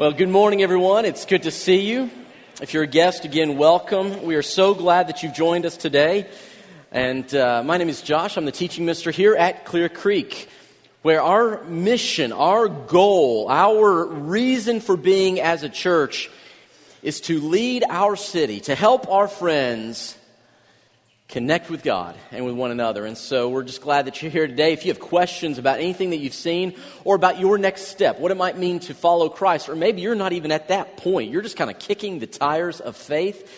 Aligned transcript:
Well, 0.00 0.12
good 0.12 0.30
morning, 0.30 0.62
everyone. 0.62 1.04
It's 1.04 1.26
good 1.26 1.42
to 1.42 1.50
see 1.50 1.82
you. 1.82 2.10
If 2.62 2.72
you're 2.72 2.84
a 2.84 2.86
guest, 2.86 3.26
again, 3.26 3.58
welcome. 3.58 4.22
We 4.22 4.34
are 4.34 4.42
so 4.42 4.72
glad 4.72 5.08
that 5.08 5.22
you've 5.22 5.34
joined 5.34 5.66
us 5.66 5.76
today. 5.76 6.26
And 6.90 7.34
uh, 7.34 7.62
my 7.62 7.76
name 7.76 7.90
is 7.90 8.00
Josh. 8.00 8.38
I'm 8.38 8.46
the 8.46 8.50
teaching 8.50 8.86
minister 8.86 9.10
here 9.10 9.36
at 9.36 9.66
Clear 9.66 9.90
Creek, 9.90 10.48
where 11.02 11.20
our 11.20 11.62
mission, 11.64 12.32
our 12.32 12.66
goal, 12.66 13.48
our 13.50 14.06
reason 14.06 14.80
for 14.80 14.96
being 14.96 15.38
as 15.38 15.64
a 15.64 15.68
church 15.68 16.30
is 17.02 17.20
to 17.20 17.38
lead 17.38 17.84
our 17.86 18.16
city, 18.16 18.60
to 18.60 18.74
help 18.74 19.06
our 19.10 19.28
friends 19.28 20.16
connect 21.30 21.70
with 21.70 21.84
God 21.84 22.16
and 22.32 22.44
with 22.44 22.54
one 22.56 22.72
another. 22.72 23.06
And 23.06 23.16
so 23.16 23.48
we're 23.48 23.62
just 23.62 23.80
glad 23.80 24.06
that 24.06 24.20
you're 24.20 24.32
here 24.32 24.48
today. 24.48 24.72
If 24.72 24.84
you 24.84 24.92
have 24.92 25.00
questions 25.00 25.58
about 25.58 25.78
anything 25.78 26.10
that 26.10 26.16
you've 26.16 26.34
seen 26.34 26.74
or 27.04 27.14
about 27.14 27.38
your 27.38 27.56
next 27.56 27.82
step, 27.86 28.18
what 28.18 28.32
it 28.32 28.36
might 28.36 28.58
mean 28.58 28.80
to 28.80 28.94
follow 28.94 29.28
Christ, 29.28 29.68
or 29.68 29.76
maybe 29.76 30.02
you're 30.02 30.16
not 30.16 30.32
even 30.32 30.50
at 30.50 30.68
that 30.68 30.96
point, 30.96 31.30
you're 31.30 31.42
just 31.42 31.56
kind 31.56 31.70
of 31.70 31.78
kicking 31.78 32.18
the 32.18 32.26
tires 32.26 32.80
of 32.80 32.96
faith, 32.96 33.48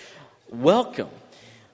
welcome. 0.51 1.09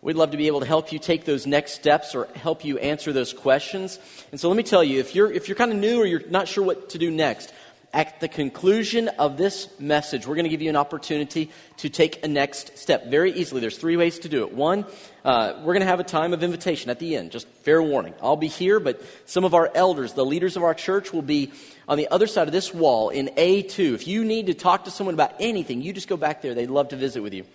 We'd 0.00 0.14
love 0.14 0.30
to 0.30 0.36
be 0.36 0.46
able 0.46 0.60
to 0.60 0.66
help 0.66 0.92
you 0.92 1.00
take 1.00 1.24
those 1.24 1.48
next 1.48 1.72
steps 1.72 2.14
or 2.14 2.28
help 2.36 2.64
you 2.64 2.78
answer 2.78 3.12
those 3.12 3.32
questions. 3.32 3.98
And 4.30 4.40
so 4.40 4.48
let 4.48 4.56
me 4.56 4.62
tell 4.62 4.84
you, 4.84 5.00
if 5.00 5.16
you're, 5.16 5.32
if 5.32 5.48
you're 5.48 5.56
kind 5.56 5.72
of 5.72 5.78
new 5.78 6.00
or 6.00 6.06
you're 6.06 6.26
not 6.28 6.46
sure 6.46 6.62
what 6.62 6.90
to 6.90 6.98
do 6.98 7.10
next, 7.10 7.52
at 7.92 8.20
the 8.20 8.28
conclusion 8.28 9.08
of 9.08 9.36
this 9.36 9.68
message, 9.80 10.26
we're 10.26 10.34
going 10.34 10.44
to 10.44 10.50
give 10.50 10.60
you 10.60 10.68
an 10.68 10.76
opportunity 10.76 11.50
to 11.78 11.88
take 11.88 12.24
a 12.24 12.28
next 12.28 12.76
step 12.76 13.06
very 13.06 13.32
easily. 13.32 13.60
There's 13.60 13.78
three 13.78 13.96
ways 13.96 14.18
to 14.20 14.28
do 14.28 14.42
it. 14.44 14.52
One, 14.52 14.84
uh, 15.24 15.54
we're 15.60 15.72
going 15.72 15.80
to 15.80 15.86
have 15.86 16.00
a 16.00 16.04
time 16.04 16.32
of 16.32 16.42
invitation 16.42 16.90
at 16.90 16.98
the 16.98 17.16
end. 17.16 17.32
Just 17.32 17.48
fair 17.62 17.82
warning. 17.82 18.14
I'll 18.22 18.36
be 18.36 18.48
here, 18.48 18.78
but 18.78 19.02
some 19.24 19.44
of 19.44 19.54
our 19.54 19.70
elders, 19.74 20.12
the 20.12 20.24
leaders 20.24 20.56
of 20.56 20.64
our 20.64 20.74
church, 20.74 21.12
will 21.12 21.22
be 21.22 21.50
on 21.88 21.96
the 21.96 22.08
other 22.08 22.26
side 22.26 22.46
of 22.46 22.52
this 22.52 22.74
wall 22.74 23.08
in 23.08 23.28
A2. 23.36 23.94
If 23.94 24.06
you 24.06 24.22
need 24.24 24.46
to 24.46 24.54
talk 24.54 24.84
to 24.84 24.90
someone 24.90 25.14
about 25.14 25.34
anything, 25.40 25.80
you 25.80 25.92
just 25.94 26.08
go 26.08 26.16
back 26.16 26.42
there. 26.42 26.54
They'd 26.54 26.70
love 26.70 26.88
to 26.88 26.96
visit 26.96 27.22
with 27.22 27.32
you. 27.32 27.46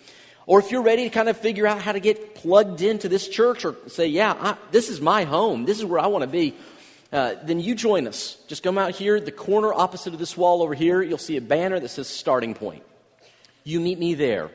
Or 0.45 0.59
if 0.59 0.71
you're 0.71 0.81
ready 0.81 1.03
to 1.03 1.09
kind 1.09 1.29
of 1.29 1.37
figure 1.37 1.65
out 1.65 1.79
how 1.79 1.93
to 1.93 1.99
get 1.99 2.35
plugged 2.35 2.81
into 2.81 3.07
this 3.07 3.27
church 3.27 3.63
or 3.63 3.75
say, 3.87 4.07
yeah, 4.07 4.33
I, 4.37 4.57
this 4.71 4.89
is 4.89 4.99
my 4.99 5.23
home, 5.23 5.65
this 5.65 5.77
is 5.77 5.85
where 5.85 5.99
I 5.99 6.07
want 6.07 6.23
to 6.23 6.29
be, 6.29 6.53
uh, 7.13 7.35
then 7.43 7.59
you 7.59 7.75
join 7.75 8.07
us. 8.07 8.37
Just 8.47 8.63
come 8.63 8.77
out 8.77 8.91
here, 8.91 9.19
the 9.19 9.31
corner 9.31 9.71
opposite 9.71 10.13
of 10.13 10.19
this 10.19 10.35
wall 10.35 10.63
over 10.63 10.73
here, 10.73 11.01
you'll 11.01 11.19
see 11.19 11.37
a 11.37 11.41
banner 11.41 11.79
that 11.79 11.89
says 11.89 12.07
starting 12.07 12.55
point. 12.55 12.83
You 13.63 13.79
meet 13.79 13.99
me 13.99 14.15
there. 14.15 14.49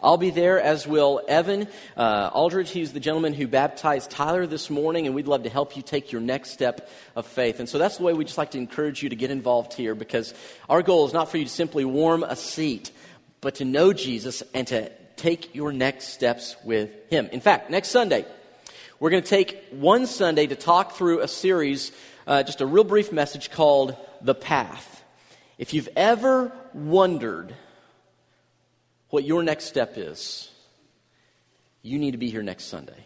I'll 0.00 0.16
be 0.16 0.30
there, 0.30 0.60
as 0.60 0.86
will 0.86 1.22
Evan 1.26 1.66
uh, 1.96 2.30
Aldridge. 2.32 2.70
He's 2.70 2.92
the 2.92 3.00
gentleman 3.00 3.32
who 3.32 3.48
baptized 3.48 4.10
Tyler 4.10 4.46
this 4.46 4.68
morning, 4.70 5.06
and 5.06 5.14
we'd 5.14 5.26
love 5.26 5.42
to 5.44 5.48
help 5.48 5.76
you 5.76 5.82
take 5.82 6.12
your 6.12 6.20
next 6.20 6.50
step 6.50 6.88
of 7.16 7.26
faith. 7.26 7.58
And 7.58 7.68
so 7.68 7.78
that's 7.78 7.96
the 7.96 8.04
way 8.04 8.12
we 8.12 8.24
just 8.24 8.38
like 8.38 8.50
to 8.52 8.58
encourage 8.58 9.02
you 9.02 9.08
to 9.08 9.16
get 9.16 9.30
involved 9.30 9.72
here 9.72 9.94
because 9.94 10.34
our 10.68 10.82
goal 10.82 11.06
is 11.06 11.14
not 11.14 11.30
for 11.30 11.38
you 11.38 11.44
to 11.44 11.50
simply 11.50 11.84
warm 11.84 12.22
a 12.22 12.36
seat, 12.36 12.90
but 13.40 13.56
to 13.56 13.64
know 13.64 13.92
Jesus 13.92 14.42
and 14.52 14.66
to 14.68 14.90
take 15.16 15.54
your 15.54 15.72
next 15.72 16.08
steps 16.08 16.54
with 16.64 16.90
Him. 17.10 17.28
In 17.32 17.40
fact, 17.40 17.70
next 17.70 17.88
Sunday, 17.88 18.26
we're 19.04 19.10
going 19.10 19.22
to 19.22 19.28
take 19.28 19.62
one 19.70 20.06
Sunday 20.06 20.46
to 20.46 20.56
talk 20.56 20.92
through 20.92 21.20
a 21.20 21.28
series, 21.28 21.92
uh, 22.26 22.42
just 22.42 22.62
a 22.62 22.66
real 22.66 22.84
brief 22.84 23.12
message 23.12 23.50
called 23.50 23.94
The 24.22 24.34
Path. 24.34 25.04
If 25.58 25.74
you've 25.74 25.90
ever 25.94 26.50
wondered 26.72 27.54
what 29.10 29.24
your 29.24 29.42
next 29.42 29.66
step 29.66 29.98
is, 29.98 30.50
you 31.82 31.98
need 31.98 32.12
to 32.12 32.16
be 32.16 32.30
here 32.30 32.42
next 32.42 32.64
Sunday. 32.64 33.04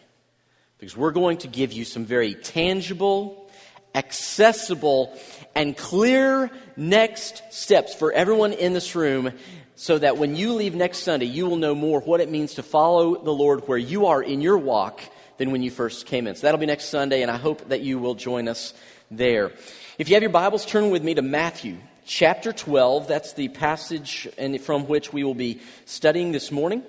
Because 0.79 0.97
we're 0.97 1.11
going 1.11 1.39
to 1.39 1.49
give 1.49 1.73
you 1.73 1.85
some 1.85 2.05
very 2.05 2.35
tangible, 2.35 3.51
accessible, 3.93 5.19
and 5.57 5.77
clear 5.77 6.49
next 6.77 7.43
steps 7.51 7.93
for 7.93 8.12
everyone 8.12 8.53
in 8.53 8.73
this 8.73 8.95
room 8.95 9.33
so 9.75 9.99
that 9.99 10.17
when 10.17 10.37
you 10.37 10.53
leave 10.53 10.77
next 10.77 10.99
Sunday, 10.99 11.27
you 11.27 11.47
will 11.47 11.57
know 11.57 11.75
more 11.75 11.99
what 11.99 12.21
it 12.21 12.31
means 12.31 12.55
to 12.55 12.62
follow 12.62 13.21
the 13.21 13.33
Lord 13.33 13.67
where 13.67 13.77
you 13.77 14.07
are 14.07 14.23
in 14.23 14.41
your 14.41 14.59
walk 14.59 15.01
than 15.38 15.50
when 15.50 15.62
you 15.62 15.71
first 15.71 16.06
came 16.06 16.26
in. 16.26 16.34
So 16.34 16.43
that'll 16.43 16.60
be 16.60 16.66
next 16.66 16.91
Sunday, 16.91 17.22
and 17.22 17.31
I 17.31 17.37
hope 17.37 17.69
that 17.71 17.81
you 17.81 17.99
will 17.99 18.15
join 18.15 18.49
us 18.49 18.75
there. 19.10 19.53
If 19.99 20.09
you 20.09 20.15
have 20.15 20.22
your 20.22 20.31
Bibles, 20.31 20.66
turn 20.66 20.91
with 20.91 21.03
me 21.03 21.15
to 21.15 21.22
Matthew 21.22 21.78
chapter 22.04 22.53
12. 22.53 23.09
That's 23.09 23.32
the 23.32 23.48
passage 23.48 24.28
from 24.60 24.87
which 24.87 25.12
we 25.12 25.25
will 25.25 25.34
be 25.34 25.60
studying 25.87 26.32
this 26.32 26.50
morning. 26.50 26.82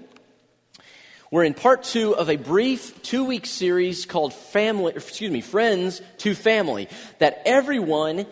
We're 1.31 1.43
in 1.43 1.53
part 1.53 1.83
two 1.83 2.15
of 2.15 2.27
a 2.27 2.38
brief 2.38 3.03
two 3.03 3.23
week 3.23 3.45
series 3.45 4.07
called 4.07 4.33
Family, 4.33 4.93
excuse 4.95 5.29
me, 5.29 5.41
Friends 5.41 6.01
to 6.19 6.33
Family, 6.33 6.89
that 7.19 7.43
everyone 7.45 8.25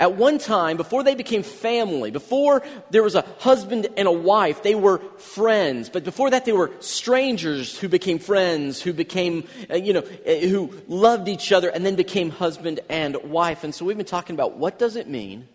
at 0.00 0.16
one 0.16 0.38
time, 0.38 0.76
before 0.76 1.04
they 1.04 1.14
became 1.14 1.44
family, 1.44 2.10
before 2.10 2.62
there 2.90 3.02
was 3.02 3.14
a 3.14 3.24
husband 3.38 3.86
and 3.96 4.08
a 4.08 4.12
wife, 4.12 4.64
they 4.64 4.74
were 4.74 4.98
friends. 5.18 5.88
But 5.88 6.02
before 6.02 6.30
that, 6.30 6.44
they 6.44 6.52
were 6.52 6.72
strangers 6.80 7.78
who 7.78 7.88
became 7.88 8.18
friends, 8.18 8.82
who 8.82 8.92
became, 8.92 9.46
uh, 9.70 9.76
you 9.76 9.92
know, 9.92 10.04
uh, 10.26 10.34
who 10.34 10.72
loved 10.88 11.28
each 11.28 11.52
other 11.52 11.68
and 11.68 11.86
then 11.86 11.94
became 11.94 12.30
husband 12.30 12.80
and 12.88 13.16
wife. 13.24 13.62
And 13.62 13.72
so 13.72 13.84
we've 13.84 13.96
been 13.96 14.04
talking 14.04 14.34
about 14.34 14.56
what 14.56 14.80
does 14.80 14.96
it 14.96 15.08
mean 15.08 15.46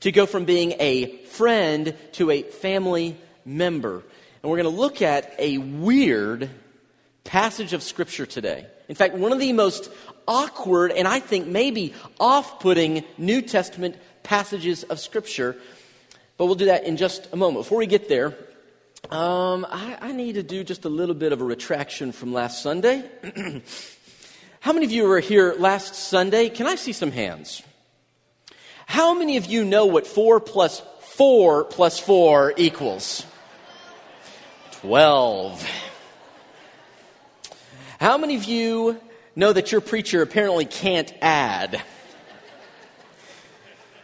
to 0.00 0.10
go 0.10 0.26
from 0.26 0.44
being 0.44 0.74
a 0.80 1.16
friend 1.26 1.94
to 2.12 2.32
a 2.32 2.42
family 2.42 3.16
member. 3.44 4.02
And 4.42 4.50
we're 4.50 4.58
going 4.58 4.74
to 4.74 4.80
look 4.80 5.02
at 5.02 5.34
a 5.38 5.58
weird 5.58 6.50
passage 7.22 7.72
of 7.72 7.82
Scripture 7.82 8.26
today. 8.26 8.66
In 8.88 8.94
fact, 8.96 9.14
one 9.14 9.32
of 9.32 9.38
the 9.38 9.52
most 9.52 9.90
awkward 10.26 10.92
and 10.92 11.06
I 11.06 11.20
think 11.20 11.46
maybe 11.46 11.94
off 12.18 12.60
putting 12.60 13.04
New 13.18 13.42
Testament 13.42 13.96
passages 14.22 14.82
of 14.84 14.98
Scripture. 15.00 15.56
But 16.36 16.46
we'll 16.46 16.54
do 16.54 16.66
that 16.66 16.84
in 16.84 16.96
just 16.96 17.32
a 17.32 17.36
moment. 17.36 17.64
Before 17.64 17.78
we 17.78 17.86
get 17.86 18.08
there, 18.08 18.36
um, 19.10 19.66
I, 19.68 19.98
I, 20.00 20.12
need 20.12 20.36
to 20.36 20.42
do 20.42 20.64
just 20.64 20.86
a 20.86 20.88
little 20.88 21.14
bit 21.14 21.32
of 21.32 21.40
a 21.40 21.44
retraction 21.44 22.10
from 22.10 22.32
last 22.32 22.62
Sunday. 22.62 23.04
How 24.60 24.72
many 24.72 24.86
of 24.86 24.92
you 24.92 25.04
were 25.04 25.20
here 25.20 25.54
last 25.58 25.94
Sunday? 25.94 26.48
Can 26.48 26.66
I 26.66 26.76
see 26.76 26.92
some 26.92 27.12
hands? 27.12 27.62
How 28.86 29.12
many 29.12 29.36
of 29.36 29.44
you 29.44 29.64
know 29.64 29.86
what 29.86 30.06
4 30.06 30.40
plus 30.40 30.82
4 31.00 31.64
plus 31.64 31.98
4 31.98 32.54
equals? 32.56 33.26
12. 34.80 35.66
How 38.00 38.18
many 38.18 38.36
of 38.36 38.44
you 38.44 39.00
know 39.36 39.52
that 39.52 39.72
your 39.72 39.80
preacher 39.80 40.22
apparently 40.22 40.64
can't 40.64 41.12
add. 41.20 41.82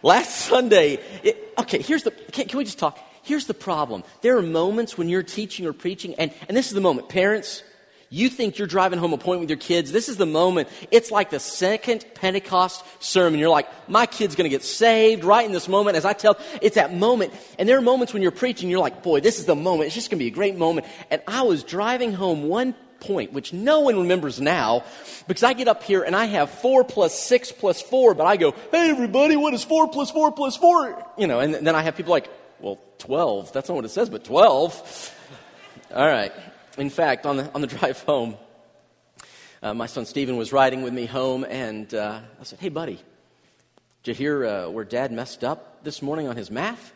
Last 0.03 0.35
Sunday, 0.47 0.99
it, 1.23 1.55
okay, 1.59 1.83
here's 1.83 2.05
the, 2.05 2.11
can, 2.11 2.49
can 2.49 2.59
we 2.59 2.65
just 2.65 2.79
talk? 2.79 2.99
Here's 3.23 3.47
the 3.47 3.55
problem. 3.55 4.03
There 4.23 4.39
are 4.39 4.43
moments 4.43 4.97
when 4.97 5.09
you're 5.09 5.23
teaching 5.23 5.67
or 5.67 5.73
preaching, 5.73 6.15
and, 6.15 6.33
and 6.49 6.57
this 6.57 6.69
is 6.69 6.73
the 6.73 6.81
moment. 6.81 7.11
Parents, 7.11 7.63
you 8.09 8.29
think 8.29 8.59
you're 8.59 8.67
driving 8.67 8.99
home 8.99 9.13
a 9.13 9.19
point 9.19 9.41
with 9.41 9.51
your 9.51 9.59
kids. 9.59 9.93
This 9.93 10.09
is 10.09 10.17
the 10.17 10.27
moment. 10.27 10.69
It's 10.91 11.11
like 11.11 11.31
the 11.31 11.39
second 11.39 12.05
Pentecost 12.15 12.83
sermon. 12.99 13.39
You're 13.39 13.51
like, 13.51 13.69
my 13.89 14.07
kid's 14.07 14.35
going 14.35 14.51
to 14.51 14.55
get 14.55 14.65
saved 14.65 15.23
right 15.23 15.47
in 15.47 15.53
this 15.53 15.69
moment. 15.69 15.97
As 15.97 16.05
I 16.05 16.15
tell, 16.15 16.37
it's 16.61 16.75
that 16.75 16.93
moment. 16.93 17.33
And 17.59 17.69
there 17.69 17.79
are 17.79 17.83
moments 17.83 18.13
when 18.13 18.23
you're 18.23 18.33
preaching, 18.33 18.69
you're 18.69 18.81
like, 18.81 19.03
boy, 19.03 19.21
this 19.21 19.39
is 19.39 19.45
the 19.45 19.55
moment. 19.55 19.87
It's 19.87 19.95
just 19.95 20.11
going 20.11 20.19
to 20.19 20.25
be 20.25 20.29
a 20.29 20.35
great 20.35 20.57
moment. 20.57 20.87
And 21.11 21.23
I 21.29 21.43
was 21.43 21.63
driving 21.63 22.13
home 22.13 22.49
one 22.49 22.75
point, 23.01 23.33
which 23.33 23.53
no 23.53 23.81
one 23.81 23.99
remembers 23.99 24.41
now, 24.41 24.85
because 25.27 25.43
I 25.43 25.53
get 25.53 25.69
up 25.69 25.83
here 25.83 26.03
and 26.03 26.15
I 26.15 26.27
have 26.27 26.51
four 26.51 26.85
plus 26.85 27.19
six 27.19 27.53
plus 27.53 27.81
four, 27.81 28.15
but 28.15 28.27
I 28.27 28.37
go, 28.37 28.53
hey, 28.71 28.91
everybody, 28.91 29.37
what 29.37 29.55
is 29.55 29.65
four 29.65 29.89
plus 29.89 30.11
four 30.11 30.33
plus 30.33 30.57
four? 30.57 31.05
You 31.17 31.27
know, 31.27 31.41
and 31.41 31.55
then 31.55 31.75
I 31.75 31.83
have 31.83 31.97
people 31.97 32.11
like, 32.11 32.29
well, 32.61 32.79
12. 32.99 33.53
That's 33.53 33.69
not 33.69 33.75
what 33.75 33.85
it 33.85 33.91
says, 33.91 34.11
but 34.11 34.25
12. 34.25 35.15
All 35.95 36.07
right. 36.07 36.33
In 36.79 36.91
fact, 36.91 37.27
on 37.27 37.39
the, 37.39 37.53
on 37.53 37.61
the 37.61 37.67
drive 37.79 38.01
home, 38.03 38.37
uh, 39.63 39.75
my 39.75 39.87
son 39.87 40.07
Stephen 40.07 40.37
was 40.37 40.53
riding 40.53 40.83
with 40.83 40.93
me 40.93 41.07
home, 41.07 41.45
and 41.45 41.93
uh, 41.93 42.21
I 42.41 42.45
said, 42.45 42.61
hey, 42.61 42.69
buddy, 42.69 42.99
did 44.03 44.13
you 44.13 44.25
hear 44.25 44.47
uh, 44.47 44.69
where 44.71 44.85
dad 44.85 45.13
messed 45.13 45.45
up 45.45 45.85
this 45.85 46.01
morning 46.01 46.29
on 46.29 46.37
his 46.37 46.51
math? 46.51 46.95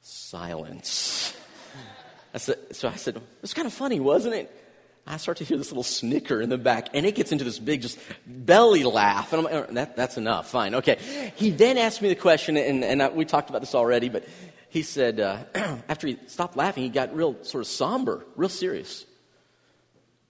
Silence. 0.00 1.36
I 2.34 2.38
said, 2.38 2.58
so 2.74 2.88
I 2.88 2.96
said, 2.96 3.16
it 3.16 3.22
was 3.42 3.52
kind 3.52 3.66
of 3.66 3.74
funny, 3.74 4.00
wasn't 4.00 4.34
it? 4.34 4.61
I 5.06 5.16
start 5.16 5.38
to 5.38 5.44
hear 5.44 5.56
this 5.56 5.70
little 5.70 5.82
snicker 5.82 6.40
in 6.40 6.48
the 6.48 6.58
back, 6.58 6.88
and 6.94 7.04
it 7.04 7.14
gets 7.14 7.32
into 7.32 7.44
this 7.44 7.58
big, 7.58 7.82
just 7.82 7.98
belly 8.24 8.84
laugh. 8.84 9.32
And 9.32 9.46
I'm 9.46 9.52
like, 9.52 9.70
that, 9.72 9.96
that's 9.96 10.16
enough, 10.16 10.50
fine, 10.50 10.76
okay. 10.76 11.32
He 11.36 11.50
then 11.50 11.76
asked 11.76 12.02
me 12.02 12.08
the 12.08 12.14
question, 12.14 12.56
and, 12.56 12.84
and 12.84 13.02
I, 13.02 13.08
we 13.08 13.24
talked 13.24 13.50
about 13.50 13.60
this 13.60 13.74
already, 13.74 14.08
but 14.08 14.24
he 14.68 14.82
said, 14.82 15.20
uh, 15.20 15.38
after 15.88 16.06
he 16.06 16.18
stopped 16.28 16.56
laughing, 16.56 16.84
he 16.84 16.88
got 16.88 17.14
real 17.14 17.36
sort 17.42 17.62
of 17.62 17.68
somber, 17.68 18.24
real 18.36 18.48
serious. 18.48 19.04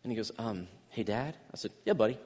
And 0.02 0.10
he 0.10 0.16
goes, 0.16 0.32
um, 0.38 0.66
Hey, 0.88 1.04
Dad? 1.04 1.36
I 1.52 1.56
said, 1.56 1.70
Yeah, 1.84 1.92
buddy. 1.92 2.18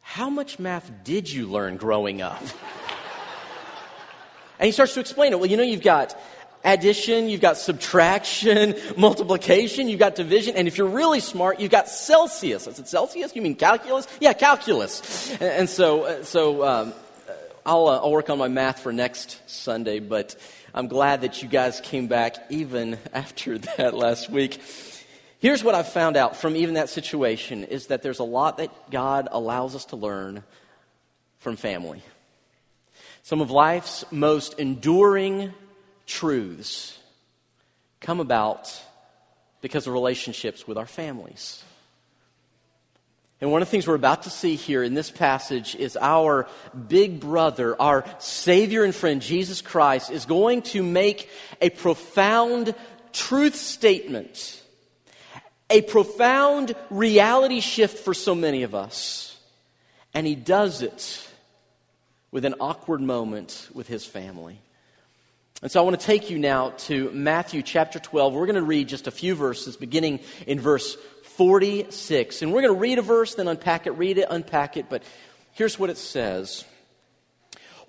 How 0.00 0.28
much 0.28 0.58
math 0.58 0.90
did 1.04 1.30
you 1.30 1.46
learn 1.46 1.76
growing 1.76 2.22
up? 2.22 2.40
and 4.58 4.66
he 4.66 4.72
starts 4.72 4.94
to 4.94 5.00
explain 5.00 5.32
it. 5.32 5.38
Well, 5.38 5.48
you 5.48 5.56
know, 5.56 5.62
you've 5.62 5.80
got 5.80 6.18
addition, 6.64 7.28
you've 7.28 7.40
got 7.40 7.56
subtraction, 7.56 8.74
multiplication, 8.96 9.88
you've 9.88 10.00
got 10.00 10.14
division, 10.14 10.56
and 10.56 10.68
if 10.68 10.78
you're 10.78 10.88
really 10.88 11.20
smart, 11.20 11.60
you've 11.60 11.70
got 11.70 11.88
Celsius. 11.88 12.66
I 12.66 12.78
it 12.78 12.88
Celsius? 12.88 13.34
You 13.34 13.42
mean 13.42 13.54
calculus? 13.54 14.06
Yeah, 14.20 14.32
calculus. 14.32 15.30
And, 15.40 15.68
so, 15.68 16.04
uh, 16.04 16.22
so 16.24 16.64
um, 16.64 16.94
I'll, 17.64 17.88
uh, 17.88 17.98
I'll 17.98 18.12
work 18.12 18.30
on 18.30 18.38
my 18.38 18.48
math 18.48 18.80
for 18.80 18.92
next 18.92 19.40
Sunday, 19.46 20.00
but 20.00 20.36
I'm 20.74 20.88
glad 20.88 21.22
that 21.22 21.42
you 21.42 21.48
guys 21.48 21.80
came 21.80 22.06
back 22.06 22.36
even 22.50 22.98
after 23.12 23.58
that 23.58 23.94
last 23.94 24.30
week. 24.30 24.60
Here's 25.38 25.64
what 25.64 25.74
I've 25.74 25.88
found 25.88 26.18
out 26.18 26.36
from 26.36 26.54
even 26.54 26.74
that 26.74 26.90
situation 26.90 27.64
is 27.64 27.86
that 27.86 28.02
there's 28.02 28.18
a 28.18 28.24
lot 28.24 28.58
that 28.58 28.90
God 28.90 29.28
allows 29.30 29.74
us 29.74 29.86
to 29.86 29.96
learn 29.96 30.44
from 31.38 31.56
family. 31.56 32.02
Some 33.22 33.40
of 33.40 33.50
life's 33.50 34.04
most 34.10 34.58
enduring 34.58 35.54
truths 36.10 36.98
come 38.00 38.20
about 38.20 38.82
because 39.60 39.86
of 39.86 39.92
relationships 39.92 40.66
with 40.66 40.76
our 40.76 40.86
families. 40.86 41.62
And 43.40 43.50
one 43.50 43.62
of 43.62 43.68
the 43.68 43.70
things 43.70 43.86
we're 43.86 43.94
about 43.94 44.24
to 44.24 44.30
see 44.30 44.56
here 44.56 44.82
in 44.82 44.94
this 44.94 45.10
passage 45.10 45.74
is 45.74 45.96
our 45.96 46.46
big 46.88 47.20
brother, 47.20 47.80
our 47.80 48.04
Savior 48.18 48.84
and 48.84 48.94
friend, 48.94 49.22
Jesus 49.22 49.62
Christ, 49.62 50.10
is 50.10 50.26
going 50.26 50.62
to 50.62 50.82
make 50.82 51.30
a 51.62 51.70
profound 51.70 52.74
truth 53.12 53.54
statement, 53.54 54.62
a 55.70 55.80
profound 55.80 56.74
reality 56.90 57.60
shift 57.60 58.00
for 58.00 58.12
so 58.12 58.34
many 58.34 58.62
of 58.62 58.74
us. 58.74 59.38
And 60.12 60.26
he 60.26 60.34
does 60.34 60.82
it 60.82 61.26
with 62.30 62.44
an 62.44 62.56
awkward 62.60 63.00
moment 63.00 63.68
with 63.72 63.86
his 63.86 64.04
family. 64.04 64.58
And 65.62 65.70
so 65.70 65.78
I 65.78 65.84
want 65.84 66.00
to 66.00 66.06
take 66.06 66.30
you 66.30 66.38
now 66.38 66.70
to 66.70 67.10
Matthew 67.10 67.62
chapter 67.62 67.98
12. 67.98 68.32
We're 68.32 68.46
going 68.46 68.56
to 68.56 68.62
read 68.62 68.88
just 68.88 69.06
a 69.06 69.10
few 69.10 69.34
verses, 69.34 69.76
beginning 69.76 70.20
in 70.46 70.58
verse 70.58 70.96
46. 71.36 72.40
And 72.40 72.52
we're 72.52 72.62
going 72.62 72.74
to 72.74 72.80
read 72.80 72.98
a 72.98 73.02
verse, 73.02 73.34
then 73.34 73.46
unpack 73.46 73.86
it, 73.86 73.90
read 73.90 74.16
it, 74.16 74.26
unpack 74.30 74.78
it. 74.78 74.88
But 74.88 75.02
here's 75.52 75.78
what 75.78 75.90
it 75.90 75.98
says. 75.98 76.64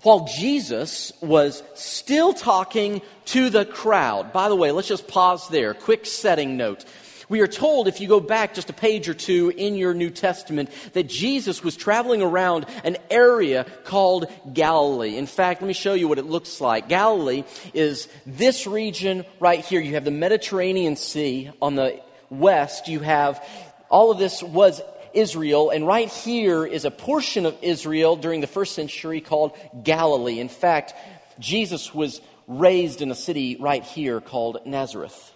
While 0.02 0.26
Jesus 0.26 1.12
was 1.22 1.62
still 1.74 2.34
talking 2.34 3.00
to 3.26 3.48
the 3.48 3.64
crowd, 3.64 4.34
by 4.34 4.50
the 4.50 4.56
way, 4.56 4.70
let's 4.70 4.88
just 4.88 5.08
pause 5.08 5.48
there. 5.48 5.72
Quick 5.72 6.04
setting 6.04 6.58
note. 6.58 6.84
We 7.32 7.40
are 7.40 7.48
told, 7.48 7.88
if 7.88 8.02
you 8.02 8.08
go 8.08 8.20
back 8.20 8.52
just 8.52 8.68
a 8.68 8.74
page 8.74 9.08
or 9.08 9.14
two 9.14 9.50
in 9.56 9.74
your 9.74 9.94
New 9.94 10.10
Testament, 10.10 10.68
that 10.92 11.04
Jesus 11.04 11.64
was 11.64 11.74
traveling 11.74 12.20
around 12.20 12.66
an 12.84 12.98
area 13.08 13.64
called 13.84 14.26
Galilee. 14.52 15.16
In 15.16 15.24
fact, 15.24 15.62
let 15.62 15.66
me 15.66 15.72
show 15.72 15.94
you 15.94 16.08
what 16.08 16.18
it 16.18 16.26
looks 16.26 16.60
like. 16.60 16.90
Galilee 16.90 17.44
is 17.72 18.06
this 18.26 18.66
region 18.66 19.24
right 19.40 19.64
here. 19.64 19.80
You 19.80 19.94
have 19.94 20.04
the 20.04 20.10
Mediterranean 20.10 20.94
Sea 20.96 21.50
on 21.62 21.74
the 21.74 22.02
west. 22.28 22.88
You 22.88 23.00
have 23.00 23.42
all 23.88 24.10
of 24.10 24.18
this 24.18 24.42
was 24.42 24.82
Israel, 25.14 25.70
and 25.70 25.86
right 25.86 26.10
here 26.10 26.66
is 26.66 26.84
a 26.84 26.90
portion 26.90 27.46
of 27.46 27.56
Israel 27.62 28.14
during 28.14 28.42
the 28.42 28.46
first 28.46 28.74
century 28.74 29.22
called 29.22 29.56
Galilee. 29.82 30.38
In 30.38 30.50
fact, 30.50 30.92
Jesus 31.38 31.94
was 31.94 32.20
raised 32.46 33.00
in 33.00 33.10
a 33.10 33.14
city 33.14 33.56
right 33.56 33.84
here 33.84 34.20
called 34.20 34.58
Nazareth. 34.66 35.31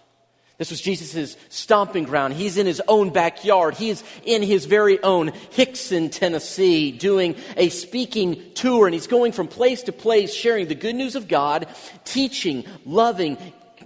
This 0.57 0.71
was 0.71 0.81
Jesus' 0.81 1.37
stomping 1.49 2.05
ground. 2.05 2.33
He's 2.33 2.57
in 2.57 2.65
his 2.65 2.81
own 2.87 3.11
backyard. 3.11 3.75
He 3.75 3.89
is 3.91 4.03
in 4.25 4.41
his 4.41 4.65
very 4.65 5.01
own 5.03 5.29
Hixson, 5.29 6.11
Tennessee, 6.11 6.91
doing 6.91 7.35
a 7.55 7.69
speaking 7.69 8.41
tour. 8.55 8.87
And 8.87 8.93
he's 8.93 9.05
going 9.05 9.33
from 9.33 9.47
place 9.47 9.83
to 9.83 9.91
place, 9.91 10.33
sharing 10.33 10.67
the 10.67 10.73
good 10.73 10.95
news 10.95 11.15
of 11.15 11.27
God, 11.27 11.67
teaching, 12.05 12.65
loving, 12.85 13.37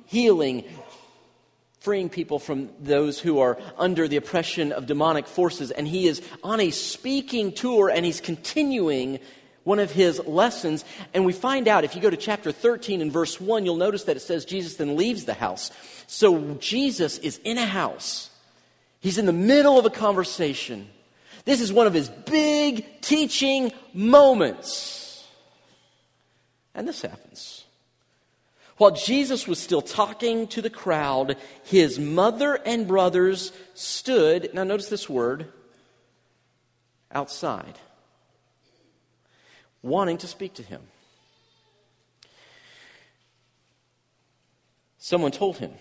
healing, 0.06 0.64
freeing 1.82 2.08
people 2.08 2.40
from 2.40 2.70
those 2.80 3.20
who 3.20 3.40
are 3.40 3.58
under 3.78 4.08
the 4.08 4.16
oppression 4.16 4.72
of 4.72 4.86
demonic 4.86 5.28
forces. 5.28 5.72
And 5.72 5.86
he 5.86 6.08
is 6.08 6.22
on 6.42 6.62
a 6.62 6.72
speaking 6.72 7.52
tour 7.52 7.90
and 7.90 8.06
he's 8.06 8.22
continuing 8.22 9.20
one 9.64 9.80
of 9.80 9.92
his 9.92 10.20
lessons. 10.26 10.84
And 11.14 11.26
we 11.26 11.34
find 11.34 11.68
out, 11.68 11.84
if 11.84 11.96
you 11.96 12.02
go 12.02 12.10
to 12.10 12.18
chapter 12.18 12.52
13 12.52 13.02
and 13.02 13.12
verse 13.12 13.40
1, 13.40 13.66
you'll 13.66 13.76
notice 13.76 14.04
that 14.06 14.18
it 14.18 14.22
says 14.22 14.46
Jesus 14.46 14.76
then 14.76 14.96
leaves 14.96 15.26
the 15.26 15.34
house. 15.34 15.72
So 16.08 16.56
Jesus 16.56 17.18
is 17.20 17.40
in 17.44 17.58
a 17.58 17.66
house. 17.66 18.30
He's 19.00 19.18
in 19.18 19.26
the 19.26 19.34
middle 19.34 19.80
of 19.80 19.86
a 19.86 19.90
conversation. 19.90 20.88
This 21.46 21.62
is 21.62 21.74
one 21.74 21.88
of 21.88 21.94
his 21.94 22.10
big 22.10 23.02
teaching 23.02 23.72
moments. 23.94 25.28
And 26.74 26.88
this 26.88 27.02
happens. 27.02 27.66
While 28.78 28.92
Jesus 28.92 29.48
was 29.48 29.60
still 29.60 29.82
talking 29.82 30.48
to 30.48 30.62
the 30.62 30.70
crowd, 30.70 31.38
his 31.64 32.00
mother 32.00 32.56
and 32.66 32.88
brothers 32.88 33.52
stood, 33.76 34.52
now 34.54 34.64
notice 34.64 34.90
this 34.90 35.08
word, 35.10 35.48
outside 37.12 37.78
wanting 39.82 40.18
to 40.20 40.28
speak 40.28 40.54
to 40.56 40.64
him. 40.64 40.82
Someone 44.98 45.32
told 45.32 45.58
him, 45.58 45.72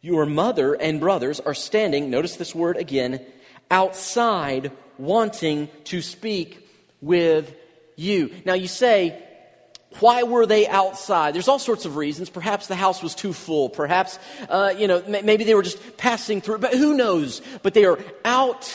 Your 0.00 0.26
mother 0.26 0.74
and 0.74 1.00
brothers 1.00 1.40
are 1.40 1.54
standing, 1.54 2.10
notice 2.10 2.36
this 2.36 2.54
word 2.54 2.76
again, 2.76 3.24
outside 3.70 4.72
wanting 4.98 5.68
to 5.84 6.02
speak 6.02 6.68
with 7.00 7.54
you. 7.96 8.34
Now 8.44 8.54
you 8.54 8.68
say, 8.68 9.20
why 10.00 10.24
were 10.24 10.46
they 10.46 10.66
outside? 10.66 11.34
There's 11.34 11.46
all 11.48 11.58
sorts 11.58 11.84
of 11.84 11.96
reasons. 11.96 12.28
Perhaps 12.30 12.66
the 12.66 12.74
house 12.74 13.02
was 13.02 13.14
too 13.14 13.32
full. 13.32 13.68
Perhaps, 13.68 14.18
uh, 14.48 14.74
you 14.76 14.88
know, 14.88 15.02
maybe 15.06 15.44
they 15.44 15.54
were 15.54 15.62
just 15.62 15.96
passing 15.96 16.40
through. 16.40 16.58
But 16.58 16.74
who 16.74 16.94
knows? 16.94 17.40
But 17.62 17.74
they 17.74 17.84
are 17.84 17.98
outside. 18.24 18.74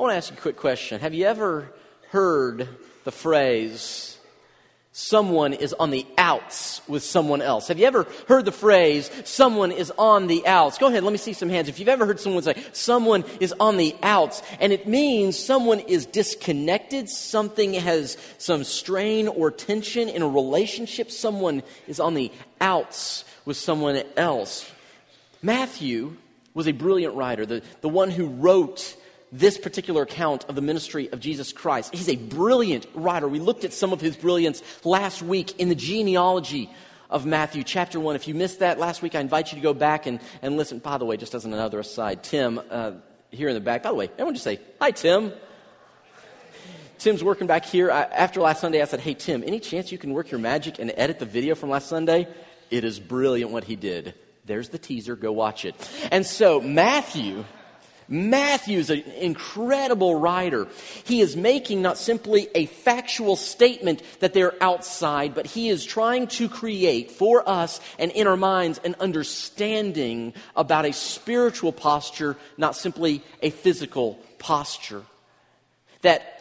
I 0.00 0.02
want 0.02 0.12
to 0.12 0.16
ask 0.16 0.30
you 0.30 0.38
a 0.38 0.40
quick 0.40 0.56
question. 0.56 0.98
Have 0.98 1.12
you 1.12 1.26
ever 1.26 1.70
heard 2.08 2.66
the 3.04 3.12
phrase, 3.12 4.16
someone 4.92 5.52
is 5.52 5.74
on 5.74 5.90
the 5.90 6.06
outs 6.16 6.80
with 6.88 7.02
someone 7.02 7.42
else? 7.42 7.68
Have 7.68 7.78
you 7.78 7.84
ever 7.84 8.06
heard 8.26 8.46
the 8.46 8.50
phrase, 8.50 9.10
someone 9.26 9.70
is 9.70 9.92
on 9.98 10.26
the 10.26 10.46
outs? 10.46 10.78
Go 10.78 10.86
ahead, 10.86 11.04
let 11.04 11.12
me 11.12 11.18
see 11.18 11.34
some 11.34 11.50
hands. 11.50 11.68
If 11.68 11.78
you've 11.78 11.90
ever 11.90 12.06
heard 12.06 12.18
someone 12.18 12.42
say, 12.42 12.54
someone 12.72 13.24
is 13.40 13.52
on 13.60 13.76
the 13.76 13.94
outs, 14.02 14.42
and 14.58 14.72
it 14.72 14.88
means 14.88 15.38
someone 15.38 15.80
is 15.80 16.06
disconnected, 16.06 17.10
something 17.10 17.74
has 17.74 18.16
some 18.38 18.64
strain 18.64 19.28
or 19.28 19.50
tension 19.50 20.08
in 20.08 20.22
a 20.22 20.28
relationship, 20.28 21.10
someone 21.10 21.62
is 21.86 22.00
on 22.00 22.14
the 22.14 22.32
outs 22.58 23.26
with 23.44 23.58
someone 23.58 24.02
else. 24.16 24.66
Matthew 25.42 26.16
was 26.54 26.66
a 26.66 26.72
brilliant 26.72 27.16
writer, 27.16 27.44
the, 27.44 27.62
the 27.82 27.90
one 27.90 28.10
who 28.10 28.28
wrote 28.28 28.96
this 29.32 29.58
particular 29.58 30.02
account 30.02 30.44
of 30.48 30.54
the 30.54 30.60
ministry 30.60 31.08
of 31.12 31.20
Jesus 31.20 31.52
Christ. 31.52 31.94
He's 31.94 32.08
a 32.08 32.16
brilliant 32.16 32.86
writer. 32.94 33.28
We 33.28 33.38
looked 33.38 33.64
at 33.64 33.72
some 33.72 33.92
of 33.92 34.00
his 34.00 34.16
brilliance 34.16 34.62
last 34.84 35.22
week 35.22 35.58
in 35.60 35.68
the 35.68 35.74
genealogy 35.74 36.70
of 37.08 37.26
Matthew, 37.26 37.64
chapter 37.64 37.98
1. 38.00 38.16
If 38.16 38.28
you 38.28 38.34
missed 38.34 38.60
that 38.60 38.78
last 38.78 39.02
week, 39.02 39.14
I 39.14 39.20
invite 39.20 39.52
you 39.52 39.56
to 39.56 39.62
go 39.62 39.74
back 39.74 40.06
and, 40.06 40.20
and 40.42 40.56
listen. 40.56 40.78
By 40.78 40.98
the 40.98 41.04
way, 41.04 41.16
just 41.16 41.34
as 41.34 41.44
another 41.44 41.80
aside, 41.80 42.22
Tim, 42.22 42.60
uh, 42.70 42.92
here 43.30 43.48
in 43.48 43.54
the 43.54 43.60
back, 43.60 43.82
by 43.82 43.90
the 43.90 43.96
way, 43.96 44.08
everyone 44.12 44.34
just 44.34 44.44
say, 44.44 44.60
Hi, 44.80 44.90
Tim. 44.90 45.32
Tim's 46.98 47.24
working 47.24 47.46
back 47.46 47.64
here. 47.64 47.90
I, 47.90 48.02
after 48.02 48.40
last 48.40 48.60
Sunday, 48.60 48.82
I 48.82 48.84
said, 48.84 49.00
Hey, 49.00 49.14
Tim, 49.14 49.42
any 49.44 49.60
chance 49.60 49.90
you 49.90 49.98
can 49.98 50.12
work 50.12 50.30
your 50.30 50.40
magic 50.40 50.78
and 50.78 50.92
edit 50.96 51.18
the 51.18 51.26
video 51.26 51.54
from 51.54 51.70
last 51.70 51.88
Sunday? 51.88 52.28
It 52.70 52.84
is 52.84 53.00
brilliant 53.00 53.50
what 53.50 53.64
he 53.64 53.74
did. 53.74 54.14
There's 54.44 54.68
the 54.68 54.78
teaser. 54.78 55.16
Go 55.16 55.32
watch 55.32 55.64
it. 55.64 55.74
And 56.10 56.26
so, 56.26 56.60
Matthew 56.60 57.44
Matthew's 58.10 58.90
an 58.90 59.04
incredible 59.18 60.16
writer. 60.16 60.66
He 61.04 61.20
is 61.20 61.36
making 61.36 61.80
not 61.80 61.96
simply 61.96 62.48
a 62.56 62.66
factual 62.66 63.36
statement 63.36 64.02
that 64.18 64.34
they're 64.34 64.60
outside, 64.60 65.32
but 65.32 65.46
he 65.46 65.68
is 65.68 65.84
trying 65.84 66.26
to 66.26 66.48
create 66.48 67.12
for 67.12 67.48
us 67.48 67.80
and 68.00 68.10
in 68.10 68.26
our 68.26 68.36
minds 68.36 68.80
an 68.84 68.96
understanding 68.98 70.34
about 70.56 70.86
a 70.86 70.92
spiritual 70.92 71.70
posture, 71.70 72.36
not 72.58 72.74
simply 72.74 73.22
a 73.42 73.50
physical 73.50 74.18
posture. 74.40 75.02
That 76.02 76.36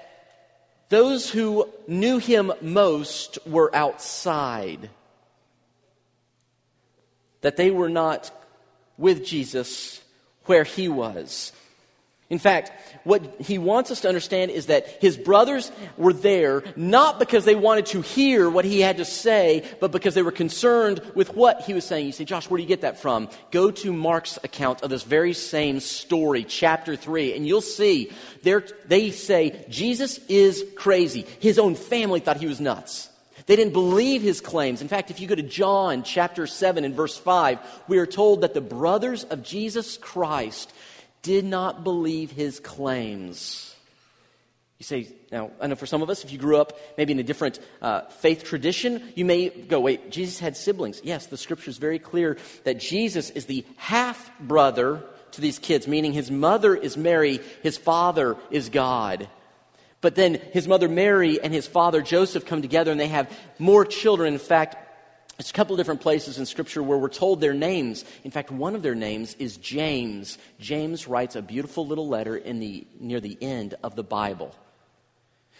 those 0.89 1.29
who 1.29 1.69
knew 1.87 2.17
him 2.17 2.51
most 2.61 3.37
were 3.45 3.73
outside. 3.75 4.89
That 7.41 7.57
they 7.57 7.69
were 7.69 7.89
not 7.89 8.31
with 8.97 9.23
Jesus 9.23 10.01
where 10.45 10.63
he 10.63 10.89
was. 10.89 11.51
In 12.29 12.37
fact, 12.37 12.71
what 13.05 13.41
he 13.41 13.57
wants 13.57 13.89
us 13.89 14.01
to 14.01 14.07
understand 14.07 14.51
is 14.51 14.67
that 14.67 14.85
his 15.01 15.17
brothers 15.17 15.71
were 15.97 16.13
there 16.13 16.63
not 16.75 17.17
because 17.17 17.43
they 17.43 17.55
wanted 17.55 17.87
to 17.87 18.01
hear 18.01 18.47
what 18.47 18.65
he 18.65 18.81
had 18.81 18.97
to 18.97 19.05
say, 19.05 19.65
but 19.79 19.91
because 19.91 20.13
they 20.13 20.21
were 20.21 20.31
concerned 20.31 21.01
with 21.15 21.35
what 21.35 21.61
he 21.61 21.73
was 21.73 21.85
saying. 21.85 22.05
You 22.05 22.11
say, 22.11 22.25
Josh, 22.25 22.47
where 22.47 22.59
do 22.59 22.61
you 22.61 22.67
get 22.67 22.81
that 22.81 22.99
from? 22.99 23.29
Go 23.49 23.71
to 23.71 23.91
Mark's 23.91 24.37
account 24.43 24.83
of 24.83 24.91
this 24.91 25.01
very 25.01 25.33
same 25.33 25.79
story, 25.79 26.43
chapter 26.43 26.95
3, 26.95 27.33
and 27.33 27.47
you'll 27.47 27.61
see 27.61 28.11
they 28.43 29.09
say 29.09 29.65
Jesus 29.67 30.19
is 30.27 30.63
crazy. 30.75 31.25
His 31.39 31.57
own 31.57 31.73
family 31.73 32.19
thought 32.19 32.37
he 32.37 32.45
was 32.45 32.61
nuts. 32.61 33.09
They 33.47 33.55
didn't 33.55 33.73
believe 33.73 34.21
his 34.21 34.39
claims. 34.39 34.83
In 34.83 34.87
fact, 34.87 35.09
if 35.09 35.19
you 35.19 35.27
go 35.27 35.33
to 35.33 35.41
John 35.41 36.03
chapter 36.03 36.45
7 36.45 36.85
and 36.85 36.93
verse 36.93 37.17
5, 37.17 37.57
we 37.87 37.97
are 37.97 38.05
told 38.05 38.41
that 38.41 38.53
the 38.53 38.61
brothers 38.61 39.23
of 39.23 39.41
Jesus 39.41 39.97
Christ 39.97 40.71
did 41.21 41.45
not 41.45 41.83
believe 41.83 42.31
his 42.31 42.59
claims. 42.59 43.75
You 44.77 44.85
say, 44.85 45.07
now, 45.29 45.51
I 45.59 45.67
know 45.67 45.75
for 45.75 45.85
some 45.85 46.01
of 46.01 46.09
us, 46.09 46.23
if 46.23 46.31
you 46.31 46.37
grew 46.37 46.57
up 46.57 46.79
maybe 46.97 47.11
in 47.11 47.19
a 47.19 47.23
different 47.23 47.59
uh, 47.81 48.01
faith 48.07 48.45
tradition, 48.45 49.11
you 49.13 49.25
may 49.25 49.49
go, 49.49 49.81
wait, 49.81 50.09
Jesus 50.09 50.39
had 50.39 50.55
siblings. 50.55 51.01
Yes, 51.03 51.25
the 51.25 51.35
scripture 51.37 51.69
is 51.69 51.77
very 51.77 51.99
clear 51.99 52.37
that 52.63 52.79
Jesus 52.79 53.29
is 53.29 53.45
the 53.45 53.65
half 53.75 54.31
brother 54.39 55.03
to 55.31 55.41
these 55.41 55.59
kids, 55.59 55.87
meaning 55.87 56.13
his 56.13 56.31
mother 56.31 56.73
is 56.75 56.95
Mary, 56.95 57.41
his 57.61 57.77
father 57.77 58.37
is 58.51 58.69
God. 58.69 59.27
But 60.01 60.15
then 60.15 60.35
his 60.53 60.67
mother 60.67 60.87
Mary 60.87 61.41
and 61.41 61.53
his 61.53 61.67
father 61.67 62.01
Joseph 62.01 62.45
come 62.45 62.61
together 62.61 62.91
and 62.91 62.99
they 62.99 63.07
have 63.07 63.29
more 63.59 63.83
children. 63.83 64.33
In 64.33 64.39
fact, 64.39 64.77
it's 65.39 65.51
a 65.51 65.53
couple 65.53 65.77
different 65.77 66.01
places 66.01 66.37
in 66.37 66.45
Scripture 66.45 66.83
where 66.83 66.97
we're 66.97 67.07
told 67.07 67.39
their 67.39 67.53
names. 67.53 68.03
In 68.25 68.31
fact, 68.31 68.51
one 68.51 68.75
of 68.75 68.83
their 68.83 68.93
names 68.93 69.35
is 69.39 69.55
James. 69.55 70.37
James 70.59 71.07
writes 71.07 71.37
a 71.37 71.41
beautiful 71.41 71.87
little 71.87 72.09
letter 72.09 72.35
in 72.35 72.59
the, 72.59 72.85
near 72.99 73.21
the 73.21 73.37
end 73.41 73.75
of 73.81 73.95
the 73.95 74.03
Bible. 74.03 74.53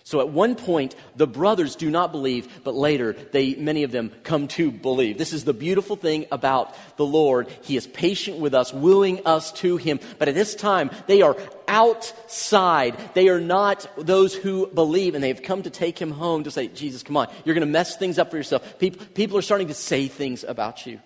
So 0.10 0.22
at 0.22 0.30
one 0.30 0.56
point, 0.56 0.96
the 1.16 1.28
brothers 1.28 1.76
do 1.76 1.92
not 1.92 2.12
believe, 2.12 2.64
but 2.64 2.74
later, 2.74 3.14
they, 3.14 3.54
many 3.54 3.84
of 3.84 3.92
them 3.92 4.12
come 4.24 4.48
to 4.48 4.72
believe. 4.72 5.20
This 5.20 5.34
is 5.34 5.46
the 5.46 5.54
beautiful 5.54 5.96
thing 5.96 6.26
about 6.32 6.74
the 6.98 7.06
Lord. 7.06 7.48
He 7.62 7.78
is 7.78 7.86
patient 7.86 8.40
with 8.40 8.56
us, 8.56 8.74
wooing 8.74 9.24
us 9.28 9.52
to 9.62 9.78
Him. 9.78 10.00
But 10.18 10.28
at 10.28 10.34
this 10.34 10.56
time, 10.56 10.90
they 11.06 11.22
are 11.22 11.38
outside. 11.68 12.98
They 13.14 13.30
are 13.30 13.40
not 13.40 13.86
those 14.00 14.34
who 14.34 14.66
believe, 14.66 15.14
and 15.14 15.24
they 15.24 15.28
have 15.28 15.44
come 15.44 15.62
to 15.62 15.70
take 15.70 16.02
Him 16.02 16.10
home 16.10 16.44
to 16.46 16.50
say, 16.50 16.70
Jesus, 16.70 17.04
come 17.04 17.16
on, 17.16 17.28
you're 17.46 17.54
going 17.54 17.68
to 17.68 17.72
mess 17.72 17.96
things 17.96 18.18
up 18.18 18.32
for 18.32 18.38
yourself. 18.38 18.80
People, 18.80 19.06
people 19.14 19.38
are 19.38 19.44
starting 19.44 19.68
to 19.68 19.76
say 19.76 20.08
things 20.08 20.44
about 20.44 20.88
you. 20.88 21.00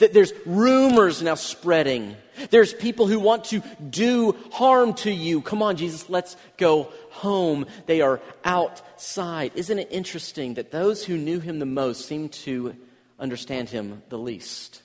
That 0.00 0.12
there's 0.12 0.32
rumors 0.44 1.22
now 1.22 1.36
spreading. 1.36 2.16
There's 2.50 2.74
people 2.74 3.06
who 3.06 3.20
want 3.20 3.44
to 3.46 3.62
do 3.88 4.36
harm 4.50 4.94
to 4.94 5.10
you. 5.10 5.40
Come 5.40 5.62
on, 5.62 5.76
Jesus, 5.76 6.10
let's 6.10 6.36
go 6.56 6.92
home. 7.10 7.66
They 7.86 8.00
are 8.00 8.20
outside. 8.44 9.52
Isn't 9.54 9.78
it 9.78 9.88
interesting 9.90 10.54
that 10.54 10.70
those 10.70 11.04
who 11.04 11.16
knew 11.16 11.38
him 11.38 11.58
the 11.58 11.66
most 11.66 12.06
seem 12.06 12.28
to 12.30 12.74
understand 13.18 13.68
him 13.68 14.02
the 14.08 14.18
least? 14.18 14.82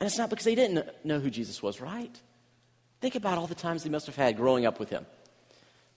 And 0.00 0.06
it's 0.06 0.18
not 0.18 0.28
because 0.28 0.44
they 0.44 0.54
didn't 0.54 0.86
know 1.04 1.20
who 1.20 1.30
Jesus 1.30 1.62
was, 1.62 1.80
right? 1.80 2.20
Think 3.00 3.14
about 3.14 3.38
all 3.38 3.46
the 3.46 3.54
times 3.54 3.84
they 3.84 3.90
must 3.90 4.06
have 4.06 4.16
had 4.16 4.36
growing 4.36 4.66
up 4.66 4.80
with 4.80 4.90
him. 4.90 5.06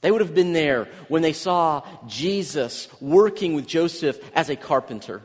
They 0.01 0.11
would 0.11 0.21
have 0.21 0.35
been 0.35 0.53
there 0.53 0.87
when 1.07 1.21
they 1.21 1.33
saw 1.33 1.83
Jesus 2.07 2.87
working 3.01 3.53
with 3.53 3.67
Joseph 3.67 4.19
as 4.33 4.49
a 4.49 4.55
carpenter. 4.55 5.21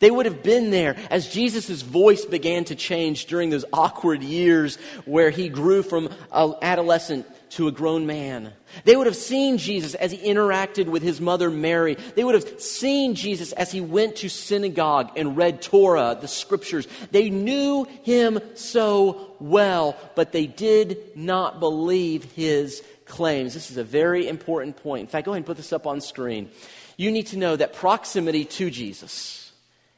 They 0.00 0.10
would 0.10 0.26
have 0.26 0.42
been 0.42 0.70
there 0.70 0.96
as 1.10 1.28
Jesus' 1.28 1.82
voice 1.82 2.24
began 2.24 2.64
to 2.66 2.74
change 2.74 3.26
during 3.26 3.50
those 3.50 3.64
awkward 3.72 4.22
years 4.22 4.76
where 5.04 5.30
he 5.30 5.48
grew 5.48 5.82
from 5.82 6.08
an 6.32 6.54
adolescent 6.62 7.26
to 7.50 7.68
a 7.68 7.72
grown 7.72 8.06
man. 8.06 8.52
They 8.84 8.96
would 8.96 9.06
have 9.06 9.16
seen 9.16 9.58
Jesus 9.58 9.94
as 9.94 10.12
he 10.12 10.18
interacted 10.18 10.86
with 10.86 11.02
his 11.02 11.20
mother 11.20 11.50
Mary. 11.50 11.94
They 12.14 12.24
would 12.24 12.34
have 12.34 12.60
seen 12.60 13.14
Jesus 13.14 13.52
as 13.52 13.72
he 13.72 13.80
went 13.80 14.16
to 14.16 14.28
synagogue 14.28 15.10
and 15.16 15.36
read 15.36 15.62
Torah, 15.62 16.16
the 16.20 16.28
scriptures. 16.28 16.86
They 17.10 17.30
knew 17.30 17.84
him 18.02 18.40
so 18.54 19.34
well, 19.40 19.96
but 20.14 20.32
they 20.32 20.46
did 20.46 21.16
not 21.16 21.60
believe 21.60 22.24
his 22.32 22.82
claims. 23.06 23.54
This 23.54 23.70
is 23.70 23.78
a 23.78 23.84
very 23.84 24.28
important 24.28 24.76
point. 24.76 25.00
In 25.00 25.06
fact, 25.06 25.24
go 25.24 25.32
ahead 25.32 25.38
and 25.38 25.46
put 25.46 25.56
this 25.56 25.72
up 25.72 25.86
on 25.86 26.00
screen. 26.00 26.50
You 26.96 27.10
need 27.10 27.28
to 27.28 27.38
know 27.38 27.56
that 27.56 27.72
proximity 27.72 28.44
to 28.44 28.70
Jesus 28.70 29.47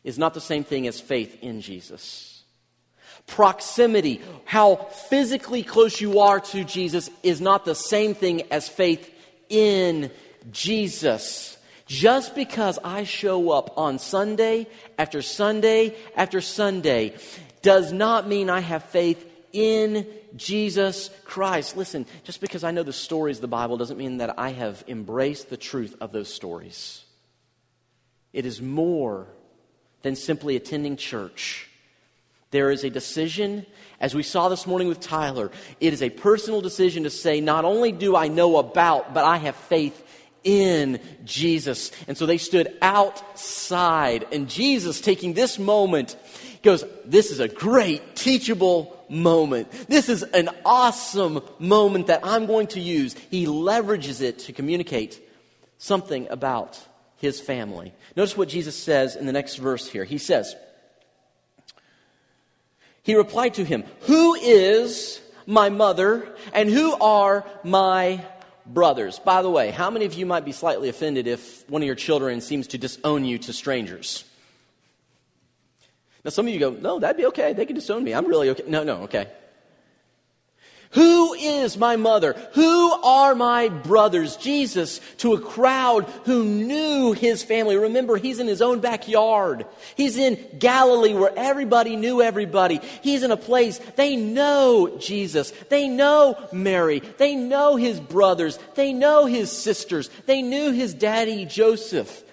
is 0.05 0.19
not 0.19 0.35
the 0.35 0.41
same 0.41 0.65
thing 0.65 0.87
as 0.87 1.01
faith 1.01 1.39
in 1.43 1.61
Jesus. 1.61 2.43
Proximity, 3.27 4.21
how 4.45 4.77
physically 4.77 5.63
close 5.63 6.01
you 6.01 6.21
are 6.21 6.41
to 6.41 6.65
Jesus, 6.65 7.11
is 7.23 7.41
not 7.41 7.65
the 7.65 7.75
same 7.75 8.15
thing 8.15 8.43
as 8.51 8.69
faith 8.69 9.09
in 9.49 10.11
Jesus. 10.51 11.59
Just 11.87 12.35
because 12.35 12.79
I 12.85 13.05
show 13.05 13.51
up 13.51 13.77
on 13.77 13.99
Sunday 13.99 14.69
after 14.97 15.23
Sunday 15.23 15.97
after 16.17 16.41
Sunday 16.41 17.15
does 17.63 17.93
not 17.93 18.29
mean 18.29 18.49
I 18.49 18.61
have 18.61 18.85
faith 18.85 19.27
in 19.53 20.07
Jesus 20.37 21.11
Christ. 21.25 21.77
Listen, 21.77 22.07
just 22.23 22.41
because 22.41 22.65
I 22.65 22.71
know 22.71 22.85
the 22.85 22.93
stories 22.93 23.39
of 23.39 23.43
the 23.43 23.49
Bible 23.49 23.77
doesn't 23.77 23.99
mean 23.99 24.19
that 24.19 24.39
I 24.39 24.51
have 24.51 24.85
embraced 24.87 25.51
the 25.51 25.57
truth 25.57 25.97
of 26.01 26.13
those 26.13 26.33
stories. 26.33 27.05
It 28.33 28.47
is 28.47 28.63
more 28.63 29.27
than 30.03 30.17
simply 30.17 30.57
attending 30.57 30.97
church. 30.97 31.69
There 32.51 32.71
is 32.71 32.83
a 32.83 32.91
decision, 32.91 33.65
as 34.01 34.15
we 34.15 34.25
saw 34.25 34.49
this 34.49 34.67
morning 34.67 34.89
with 34.89 35.01
Tyler, 35.01 35.51
it 35.79 35.93
is 35.93 36.03
a 36.03 36.11
personal 36.11 36.61
decision 36.61 37.05
to 37.05 37.11
say, 37.11 37.41
not 37.41 37.65
only 37.65 37.93
do 37.93 38.17
I 38.17 38.29
know 38.29 38.57
about, 38.57 39.15
but 39.15 39.25
I 39.25 39.37
have 39.37 39.55
faith 39.55 40.05
in 40.43 41.01
Jesus. 41.25 41.93
And 42.09 42.17
so 42.17 42.27
they 42.27 42.39
stood 42.39 42.77
outside, 42.83 44.27
and 44.33 44.49
Jesus, 44.49 45.01
taking 45.01 45.35
this 45.35 45.59
moment, 45.59 46.17
goes, 46.63 46.85
This 47.05 47.31
is 47.31 47.41
a 47.41 47.49
great 47.49 48.17
teachable 48.17 48.97
moment. 49.09 49.71
This 49.89 50.09
is 50.09 50.23
an 50.23 50.49
awesome 50.65 51.43
moment 51.59 52.09
that 52.09 52.21
I'm 52.25 52.47
going 52.47 52.69
to 52.69 52.81
use. 52.81 53.15
He 53.31 53.47
leverages 53.47 54.23
it 54.23 54.41
to 54.41 54.53
communicate 54.53 55.21
something 55.79 56.29
about 56.31 56.81
his 57.21 57.39
family. 57.39 57.93
Notice 58.17 58.37
what 58.37 58.49
Jesus 58.49 58.75
says 58.75 59.15
in 59.15 59.27
the 59.27 59.33
next 59.33 59.57
verse 59.57 59.87
here. 59.87 60.05
He 60.05 60.19
says, 60.19 60.57
He 63.03 63.15
replied 63.15 63.55
to 63.55 63.65
him, 63.65 63.85
Who 64.03 64.35
is 64.35 65.21
my 65.47 65.69
mother 65.69 66.27
and 66.55 66.71
who 66.71 66.95
are 66.95 67.45
my 67.63 68.25
brothers? 68.67 69.19
By 69.19 69.43
the 69.43 69.51
way, 69.51 69.71
how 69.71 69.91
many 69.91 70.07
of 70.07 70.15
you 70.15 70.25
might 70.25 70.47
be 70.47 70.53
slightly 70.53 70.89
offended 70.89 71.27
if 71.27 71.69
one 71.69 71.83
of 71.83 71.87
your 71.87 71.95
children 71.95 72.41
seems 72.41 72.69
to 72.69 72.79
disown 72.79 73.27
you 73.27 73.39
to 73.39 73.53
strangers? 73.53 74.25
Now, 76.25 76.31
some 76.31 76.47
of 76.47 76.55
you 76.55 76.59
go, 76.59 76.71
No, 76.71 76.99
that'd 76.99 77.19
be 77.19 77.27
okay. 77.27 77.53
They 77.53 77.67
can 77.67 77.75
disown 77.75 78.03
me. 78.03 78.15
I'm 78.15 78.27
really 78.27 78.49
okay. 78.51 78.65
No, 78.67 78.83
no, 78.83 79.03
okay. 79.03 79.29
Who 80.93 81.35
is 81.35 81.77
my 81.77 81.95
mother? 81.95 82.33
Who 82.55 82.93
are 82.93 83.37
my 83.37 83.69
brothers? 83.69 84.37
Jesus 84.37 85.01
to 85.19 85.35
a 85.35 85.41
crowd 85.41 86.05
who 86.25 86.45
knew 86.45 87.13
his 87.13 87.45
family. 87.45 87.77
Remember, 87.77 88.17
he's 88.17 88.41
in 88.41 88.49
his 88.49 88.61
own 88.61 88.81
backyard. 88.81 89.67
He's 89.97 90.17
in 90.17 90.45
Galilee 90.59 91.15
where 91.15 91.33
everybody 91.37 91.95
knew 91.95 92.21
everybody. 92.21 92.81
He's 93.03 93.23
in 93.23 93.31
a 93.31 93.37
place 93.37 93.79
they 93.95 94.17
know 94.17 94.97
Jesus. 94.99 95.53
They 95.69 95.87
know 95.87 96.37
Mary. 96.53 96.99
They 97.19 97.37
know 97.37 97.77
his 97.77 98.01
brothers. 98.01 98.59
They 98.75 98.93
know 98.93 99.27
his 99.27 99.53
sisters. 99.53 100.11
They 100.27 100.43
knew 100.43 100.73
his 100.73 100.93
daddy 100.93 101.45
Joseph. 101.45 102.25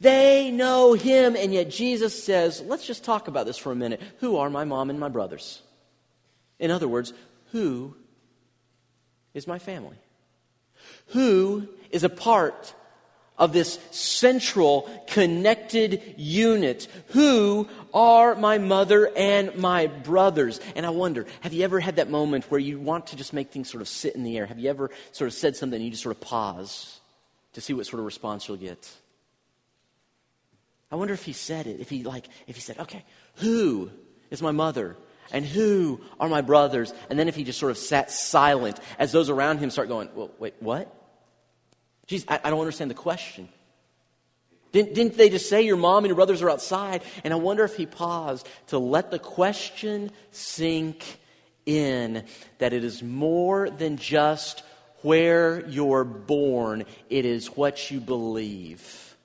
They 0.00 0.52
know 0.52 0.92
him, 0.92 1.34
and 1.34 1.52
yet 1.52 1.70
Jesus 1.70 2.22
says, 2.22 2.60
let's 2.60 2.86
just 2.86 3.04
talk 3.04 3.26
about 3.26 3.46
this 3.46 3.56
for 3.56 3.72
a 3.72 3.76
minute. 3.76 4.00
Who 4.18 4.36
are 4.36 4.50
my 4.50 4.64
mom 4.64 4.90
and 4.90 5.00
my 5.00 5.08
brothers? 5.08 5.60
In 6.60 6.70
other 6.70 6.86
words, 6.86 7.12
who 7.54 7.94
is 9.32 9.46
my 9.46 9.60
family? 9.60 9.96
Who 11.08 11.68
is 11.90 12.02
a 12.02 12.08
part 12.08 12.74
of 13.38 13.52
this 13.52 13.78
central 13.92 14.90
connected 15.06 16.02
unit? 16.16 16.88
Who 17.10 17.68
are 17.94 18.34
my 18.34 18.58
mother 18.58 19.08
and 19.16 19.54
my 19.54 19.86
brothers? 19.86 20.58
And 20.74 20.84
I 20.84 20.90
wonder, 20.90 21.26
have 21.42 21.52
you 21.52 21.62
ever 21.62 21.78
had 21.78 21.94
that 21.96 22.10
moment 22.10 22.50
where 22.50 22.58
you 22.58 22.80
want 22.80 23.06
to 23.08 23.16
just 23.16 23.32
make 23.32 23.52
things 23.52 23.70
sort 23.70 23.82
of 23.82 23.88
sit 23.88 24.16
in 24.16 24.24
the 24.24 24.36
air? 24.36 24.46
Have 24.46 24.58
you 24.58 24.68
ever 24.68 24.90
sort 25.12 25.28
of 25.28 25.34
said 25.34 25.54
something 25.54 25.76
and 25.76 25.84
you 25.84 25.92
just 25.92 26.02
sort 26.02 26.16
of 26.16 26.20
pause 26.20 26.98
to 27.52 27.60
see 27.60 27.72
what 27.72 27.86
sort 27.86 28.00
of 28.00 28.04
response 28.04 28.48
you'll 28.48 28.56
get? 28.56 28.90
I 30.90 30.96
wonder 30.96 31.14
if 31.14 31.22
he 31.22 31.32
said 31.32 31.68
it, 31.68 31.78
if 31.78 31.88
he 31.88 32.02
like, 32.02 32.26
if 32.48 32.56
he 32.56 32.60
said, 32.60 32.80
okay, 32.80 33.04
who 33.36 33.92
is 34.32 34.42
my 34.42 34.50
mother 34.50 34.96
and 35.32 35.44
who 35.44 36.00
are 36.20 36.28
my 36.28 36.40
brothers? 36.40 36.92
And 37.10 37.18
then 37.18 37.28
if 37.28 37.36
he 37.36 37.44
just 37.44 37.58
sort 37.58 37.70
of 37.70 37.78
sat 37.78 38.10
silent 38.10 38.78
as 38.98 39.12
those 39.12 39.30
around 39.30 39.58
him 39.58 39.70
start 39.70 39.88
going, 39.88 40.08
well, 40.14 40.30
wait, 40.38 40.54
what? 40.60 40.92
I, 42.28 42.40
I 42.44 42.50
don't 42.50 42.60
understand 42.60 42.90
the 42.90 42.94
question. 42.94 43.48
Didn't, 44.72 44.94
didn't 44.94 45.16
they 45.16 45.30
just 45.30 45.48
say 45.48 45.62
your 45.62 45.76
mom 45.76 45.98
and 45.98 46.08
your 46.08 46.16
brothers 46.16 46.42
are 46.42 46.50
outside? 46.50 47.02
And 47.22 47.32
I 47.32 47.36
wonder 47.36 47.64
if 47.64 47.76
he 47.76 47.86
paused 47.86 48.48
to 48.68 48.78
let 48.78 49.10
the 49.10 49.20
question 49.20 50.10
sink 50.32 51.18
in 51.64 52.24
that 52.58 52.72
it 52.72 52.84
is 52.84 53.02
more 53.02 53.70
than 53.70 53.96
just 53.96 54.62
where 55.02 55.64
you're 55.68 56.04
born, 56.04 56.84
it 57.10 57.24
is 57.24 57.48
what 57.48 57.90
you 57.90 58.00
believe. 58.00 59.16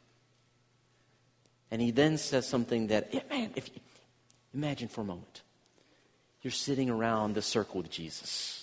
And 1.72 1.82
he 1.82 1.92
then 1.92 2.18
says 2.18 2.48
something 2.48 2.88
that, 2.88 3.14
man, 3.30 3.52
if 3.56 3.70
imagine 4.54 4.88
for 4.88 5.02
a 5.02 5.06
moment. 5.06 5.42
You're 6.42 6.52
sitting 6.52 6.90
around 6.90 7.36
the 7.36 7.42
circle 7.42 7.82
with 7.82 7.92
Jesus. 7.92 8.60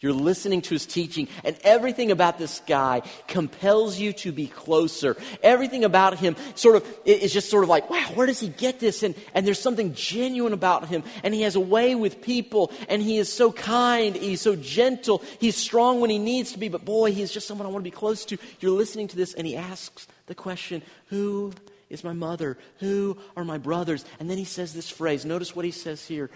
You're 0.00 0.12
listening 0.12 0.60
to 0.62 0.74
his 0.74 0.84
teaching, 0.84 1.26
and 1.42 1.56
everything 1.62 2.10
about 2.10 2.38
this 2.38 2.60
guy 2.66 3.00
compels 3.28 3.98
you 3.98 4.12
to 4.14 4.30
be 4.30 4.46
closer. 4.46 5.16
Everything 5.42 5.84
about 5.84 6.18
him 6.18 6.36
sort 6.54 6.76
of 6.76 6.86
is 7.06 7.32
just 7.32 7.48
sort 7.48 7.64
of 7.64 7.70
like, 7.70 7.88
wow, 7.88 8.04
where 8.14 8.26
does 8.26 8.38
he 8.38 8.48
get 8.48 8.78
this? 8.78 9.02
And, 9.02 9.14
and 9.32 9.46
there's 9.46 9.58
something 9.58 9.94
genuine 9.94 10.52
about 10.52 10.88
him, 10.88 11.02
and 11.24 11.32
he 11.32 11.42
has 11.42 11.56
a 11.56 11.60
way 11.60 11.94
with 11.94 12.20
people, 12.20 12.72
and 12.90 13.00
he 13.00 13.16
is 13.16 13.32
so 13.32 13.50
kind, 13.50 14.14
he's 14.14 14.42
so 14.42 14.54
gentle, 14.54 15.22
he's 15.40 15.56
strong 15.56 16.00
when 16.00 16.10
he 16.10 16.18
needs 16.18 16.52
to 16.52 16.58
be, 16.58 16.68
but 16.68 16.84
boy, 16.84 17.12
he's 17.12 17.32
just 17.32 17.48
someone 17.48 17.66
I 17.66 17.70
want 17.70 17.82
to 17.82 17.90
be 17.90 17.96
close 17.96 18.26
to. 18.26 18.36
You're 18.60 18.72
listening 18.72 19.08
to 19.08 19.16
this, 19.16 19.32
and 19.32 19.46
he 19.46 19.56
asks 19.56 20.06
the 20.26 20.34
question, 20.34 20.82
Who 21.06 21.54
is 21.88 22.04
my 22.04 22.12
mother? 22.12 22.58
Who 22.80 23.16
are 23.34 23.44
my 23.44 23.56
brothers? 23.56 24.04
And 24.20 24.28
then 24.28 24.36
he 24.36 24.44
says 24.44 24.74
this 24.74 24.90
phrase. 24.90 25.24
Notice 25.24 25.56
what 25.56 25.64
he 25.64 25.70
says 25.70 26.04
here, 26.04 26.30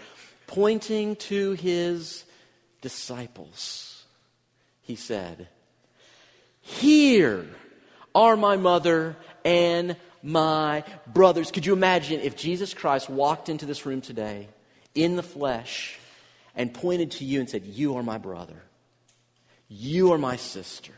pointing 0.47 1.15
to 1.17 1.53
his 1.53 2.25
disciples. 2.81 4.03
He 4.81 4.95
said, 4.95 5.47
Here 6.61 7.45
are 8.13 8.35
my 8.35 8.57
mother 8.57 9.15
and 9.45 9.95
my 10.23 10.83
brothers. 11.07 11.51
Could 11.51 11.65
you 11.65 11.73
imagine 11.73 12.19
if 12.19 12.35
Jesus 12.35 12.73
Christ 12.73 13.09
walked 13.09 13.49
into 13.49 13.65
this 13.65 13.85
room 13.85 14.01
today 14.01 14.47
in 14.93 15.15
the 15.15 15.23
flesh 15.23 15.97
and 16.55 16.73
pointed 16.73 17.11
to 17.11 17.25
you 17.25 17.39
and 17.39 17.49
said, 17.49 17.65
You 17.65 17.97
are 17.97 18.03
my 18.03 18.17
brother, 18.17 18.61
you 19.67 20.11
are 20.13 20.17
my 20.17 20.35
sister? 20.35 20.93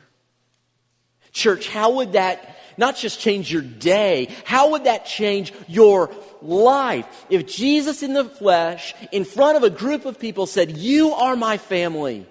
Church, 1.34 1.68
how 1.68 1.96
would 1.96 2.14
that 2.14 2.58
not 2.78 2.96
just 2.96 3.20
change 3.20 3.52
your 3.52 3.62
day, 3.62 4.30
how 4.46 4.72
would 4.72 4.86
that 4.86 5.06
change 5.06 5.54
your 5.68 6.10
life? 6.42 7.26
If 7.30 7.48
Jesus 7.48 8.04
in 8.04 8.14
the 8.14 8.26
flesh, 8.26 8.94
in 9.12 9.26
front 9.26 9.58
of 9.58 9.64
a 9.64 9.70
group 9.70 10.06
of 10.06 10.20
people, 10.20 10.46
said, 10.46 10.78
You 10.78 11.14
are 11.14 11.36
my 11.36 11.58
family, 11.58 12.26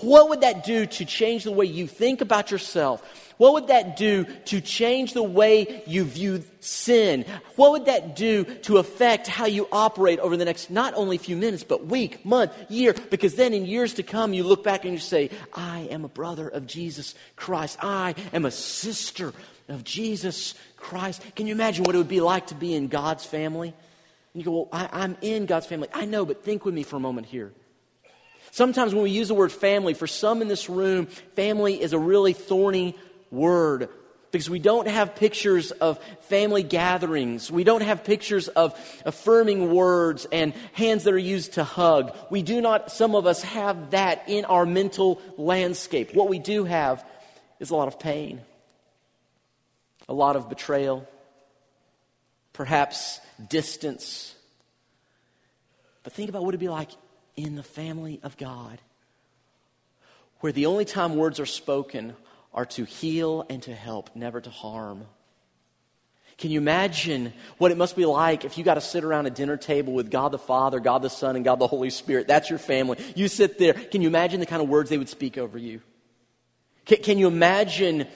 what 0.00 0.28
would 0.28 0.40
that 0.42 0.64
do 0.64 0.86
to 0.86 1.04
change 1.04 1.44
the 1.44 1.52
way 1.52 1.66
you 1.66 1.86
think 1.86 2.20
about 2.20 2.50
yourself? 2.50 3.27
What 3.38 3.54
would 3.54 3.68
that 3.68 3.96
do 3.96 4.24
to 4.46 4.60
change 4.60 5.14
the 5.14 5.22
way 5.22 5.82
you 5.86 6.04
view 6.04 6.44
sin? 6.60 7.24
What 7.54 7.70
would 7.72 7.86
that 7.86 8.16
do 8.16 8.44
to 8.44 8.78
affect 8.78 9.28
how 9.28 9.46
you 9.46 9.68
operate 9.70 10.18
over 10.18 10.36
the 10.36 10.44
next 10.44 10.70
not 10.70 10.94
only 10.94 11.18
few 11.18 11.36
minutes, 11.36 11.64
but 11.64 11.86
week, 11.86 12.24
month, 12.26 12.52
year? 12.68 12.94
Because 13.10 13.36
then 13.36 13.54
in 13.54 13.64
years 13.64 13.94
to 13.94 14.02
come, 14.02 14.34
you 14.34 14.42
look 14.42 14.64
back 14.64 14.84
and 14.84 14.92
you 14.92 14.98
say, 14.98 15.30
I 15.54 15.88
am 15.90 16.04
a 16.04 16.08
brother 16.08 16.48
of 16.48 16.66
Jesus 16.66 17.14
Christ. 17.36 17.78
I 17.80 18.16
am 18.32 18.44
a 18.44 18.50
sister 18.50 19.32
of 19.68 19.84
Jesus 19.84 20.54
Christ. 20.76 21.22
Can 21.36 21.46
you 21.46 21.54
imagine 21.54 21.84
what 21.84 21.94
it 21.94 21.98
would 21.98 22.08
be 22.08 22.20
like 22.20 22.48
to 22.48 22.56
be 22.56 22.74
in 22.74 22.88
God's 22.88 23.24
family? 23.24 23.68
And 23.68 24.42
you 24.42 24.44
go, 24.44 24.50
Well, 24.50 24.68
I, 24.72 24.88
I'm 24.92 25.16
in 25.22 25.46
God's 25.46 25.66
family. 25.66 25.88
I 25.94 26.06
know, 26.06 26.26
but 26.26 26.44
think 26.44 26.64
with 26.64 26.74
me 26.74 26.82
for 26.82 26.96
a 26.96 27.00
moment 27.00 27.28
here. 27.28 27.52
Sometimes 28.50 28.94
when 28.94 29.02
we 29.02 29.10
use 29.10 29.28
the 29.28 29.34
word 29.34 29.52
family, 29.52 29.94
for 29.94 30.06
some 30.06 30.42
in 30.42 30.48
this 30.48 30.68
room, 30.68 31.06
family 31.06 31.80
is 31.80 31.92
a 31.92 31.98
really 31.98 32.32
thorny 32.32 32.96
word 33.30 33.88
because 34.30 34.50
we 34.50 34.58
don't 34.58 34.88
have 34.88 35.14
pictures 35.14 35.70
of 35.70 35.98
family 36.22 36.62
gatherings. 36.62 37.50
We 37.50 37.64
don't 37.64 37.82
have 37.82 38.04
pictures 38.04 38.48
of 38.48 38.78
affirming 39.06 39.72
words 39.72 40.26
and 40.30 40.52
hands 40.72 41.04
that 41.04 41.14
are 41.14 41.18
used 41.18 41.54
to 41.54 41.64
hug. 41.64 42.14
We 42.30 42.42
do 42.42 42.60
not, 42.60 42.92
some 42.92 43.14
of 43.14 43.26
us 43.26 43.42
have 43.42 43.92
that 43.92 44.24
in 44.28 44.44
our 44.44 44.66
mental 44.66 45.20
landscape. 45.36 46.14
What 46.14 46.28
we 46.28 46.38
do 46.38 46.64
have 46.64 47.04
is 47.58 47.70
a 47.70 47.76
lot 47.76 47.88
of 47.88 47.98
pain, 47.98 48.42
a 50.08 50.14
lot 50.14 50.36
of 50.36 50.48
betrayal, 50.48 51.08
perhaps 52.52 53.20
distance. 53.48 54.34
But 56.02 56.12
think 56.12 56.28
about 56.28 56.42
what 56.42 56.50
it'd 56.50 56.60
be 56.60 56.68
like 56.68 56.90
in 57.36 57.54
the 57.54 57.62
family 57.62 58.20
of 58.22 58.36
God, 58.36 58.78
where 60.40 60.52
the 60.52 60.66
only 60.66 60.84
time 60.84 61.16
words 61.16 61.40
are 61.40 61.46
spoken 61.46 62.14
are 62.52 62.66
to 62.66 62.84
heal 62.84 63.44
and 63.48 63.62
to 63.64 63.74
help, 63.74 64.14
never 64.14 64.40
to 64.40 64.50
harm. 64.50 65.06
Can 66.38 66.52
you 66.52 66.60
imagine 66.60 67.32
what 67.58 67.72
it 67.72 67.76
must 67.76 67.96
be 67.96 68.06
like 68.06 68.44
if 68.44 68.56
you 68.56 68.64
got 68.64 68.74
to 68.74 68.80
sit 68.80 69.02
around 69.02 69.26
a 69.26 69.30
dinner 69.30 69.56
table 69.56 69.92
with 69.92 70.08
God 70.08 70.30
the 70.30 70.38
Father, 70.38 70.78
God 70.78 71.02
the 71.02 71.10
Son, 71.10 71.34
and 71.34 71.44
God 71.44 71.58
the 71.58 71.66
Holy 71.66 71.90
Spirit? 71.90 72.28
That's 72.28 72.48
your 72.48 72.60
family. 72.60 72.96
You 73.16 73.26
sit 73.26 73.58
there. 73.58 73.74
Can 73.74 74.02
you 74.02 74.08
imagine 74.08 74.38
the 74.38 74.46
kind 74.46 74.62
of 74.62 74.68
words 74.68 74.88
they 74.88 74.98
would 74.98 75.08
speak 75.08 75.36
over 75.36 75.58
you? 75.58 75.82
Can, 76.86 77.02
can 77.02 77.18
you 77.18 77.26
imagine 77.26 78.06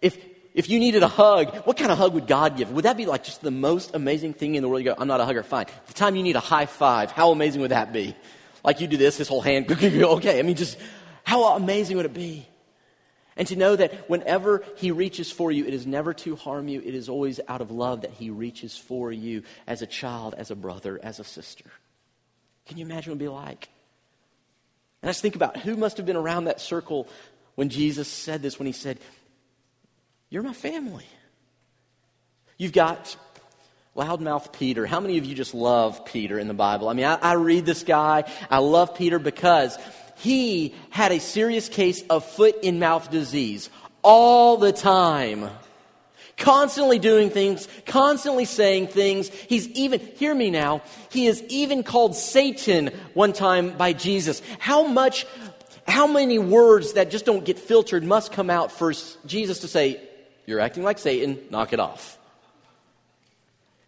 if, 0.00 0.16
if 0.54 0.70
you 0.70 0.78
needed 0.78 1.02
a 1.02 1.08
hug, 1.08 1.54
what 1.66 1.76
kind 1.76 1.90
of 1.90 1.98
hug 1.98 2.14
would 2.14 2.28
God 2.28 2.56
give? 2.56 2.70
Would 2.70 2.84
that 2.84 2.96
be 2.96 3.06
like 3.06 3.24
just 3.24 3.40
the 3.40 3.50
most 3.50 3.96
amazing 3.96 4.34
thing 4.34 4.54
in 4.54 4.62
the 4.62 4.68
world? 4.68 4.84
You 4.84 4.90
go, 4.90 4.94
I'm 4.96 5.08
not 5.08 5.20
a 5.20 5.24
hugger. 5.24 5.42
Fine. 5.42 5.66
The 5.88 5.92
time 5.92 6.14
you 6.14 6.22
need 6.22 6.36
a 6.36 6.40
high 6.40 6.66
five, 6.66 7.10
how 7.10 7.32
amazing 7.32 7.62
would 7.62 7.72
that 7.72 7.92
be? 7.92 8.14
Like 8.62 8.80
you 8.80 8.86
do 8.86 8.96
this, 8.96 9.16
his 9.16 9.26
whole 9.26 9.40
hand, 9.40 9.70
okay. 9.72 10.38
I 10.38 10.42
mean, 10.42 10.54
just 10.54 10.78
how 11.24 11.56
amazing 11.56 11.96
would 11.96 12.06
it 12.06 12.14
be? 12.14 12.46
And 13.36 13.46
to 13.48 13.56
know 13.56 13.76
that 13.76 14.08
whenever 14.10 14.62
He 14.76 14.90
reaches 14.90 15.30
for 15.30 15.50
you, 15.50 15.64
it 15.64 15.74
is 15.74 15.86
never 15.86 16.12
to 16.14 16.36
harm 16.36 16.68
you. 16.68 16.80
It 16.80 16.94
is 16.94 17.08
always 17.08 17.40
out 17.48 17.60
of 17.60 17.70
love 17.70 18.02
that 18.02 18.10
He 18.12 18.30
reaches 18.30 18.76
for 18.76 19.12
you 19.12 19.42
as 19.66 19.82
a 19.82 19.86
child, 19.86 20.34
as 20.36 20.50
a 20.50 20.56
brother, 20.56 20.98
as 21.02 21.20
a 21.20 21.24
sister. 21.24 21.70
Can 22.66 22.78
you 22.78 22.84
imagine 22.84 23.12
what 23.12 23.20
it 23.20 23.24
would 23.24 23.24
be 23.24 23.28
like? 23.28 23.68
And 25.02 25.08
let's 25.08 25.20
think 25.20 25.36
about 25.36 25.56
who 25.56 25.76
must 25.76 25.96
have 25.96 26.06
been 26.06 26.16
around 26.16 26.44
that 26.44 26.60
circle 26.60 27.08
when 27.54 27.68
Jesus 27.68 28.08
said 28.08 28.42
this, 28.42 28.58
when 28.58 28.66
He 28.66 28.72
said, 28.72 28.98
You're 30.28 30.42
my 30.42 30.52
family. 30.52 31.06
You've 32.58 32.72
got 32.72 33.16
loudmouth 33.96 34.52
Peter. 34.52 34.86
How 34.86 35.00
many 35.00 35.18
of 35.18 35.24
you 35.24 35.34
just 35.34 35.54
love 35.54 36.04
Peter 36.04 36.38
in 36.38 36.46
the 36.46 36.54
Bible? 36.54 36.88
I 36.88 36.92
mean, 36.92 37.06
I, 37.06 37.14
I 37.14 37.32
read 37.34 37.64
this 37.64 37.82
guy. 37.82 38.24
I 38.50 38.58
love 38.58 38.94
Peter 38.94 39.18
because 39.18 39.78
he 40.20 40.74
had 40.90 41.12
a 41.12 41.20
serious 41.20 41.68
case 41.70 42.02
of 42.10 42.24
foot 42.24 42.56
in 42.62 42.78
mouth 42.78 43.10
disease 43.10 43.70
all 44.02 44.58
the 44.58 44.72
time. 44.72 45.48
Constantly 46.36 46.98
doing 46.98 47.30
things, 47.30 47.68
constantly 47.86 48.44
saying 48.44 48.88
things. 48.88 49.28
He's 49.28 49.66
even, 49.68 50.00
hear 50.16 50.34
me 50.34 50.50
now, 50.50 50.82
he 51.10 51.26
is 51.26 51.42
even 51.48 51.82
called 51.82 52.14
Satan 52.14 52.88
one 53.14 53.32
time 53.32 53.76
by 53.76 53.94
Jesus. 53.94 54.42
How 54.58 54.86
much, 54.86 55.26
how 55.88 56.06
many 56.06 56.38
words 56.38 56.94
that 56.94 57.10
just 57.10 57.24
don't 57.24 57.44
get 57.44 57.58
filtered 57.58 58.04
must 58.04 58.30
come 58.32 58.50
out 58.50 58.72
for 58.72 58.92
Jesus 59.26 59.60
to 59.60 59.68
say, 59.68 60.00
You're 60.44 60.60
acting 60.60 60.82
like 60.82 60.98
Satan, 60.98 61.38
knock 61.50 61.72
it 61.72 61.80
off. 61.80 62.18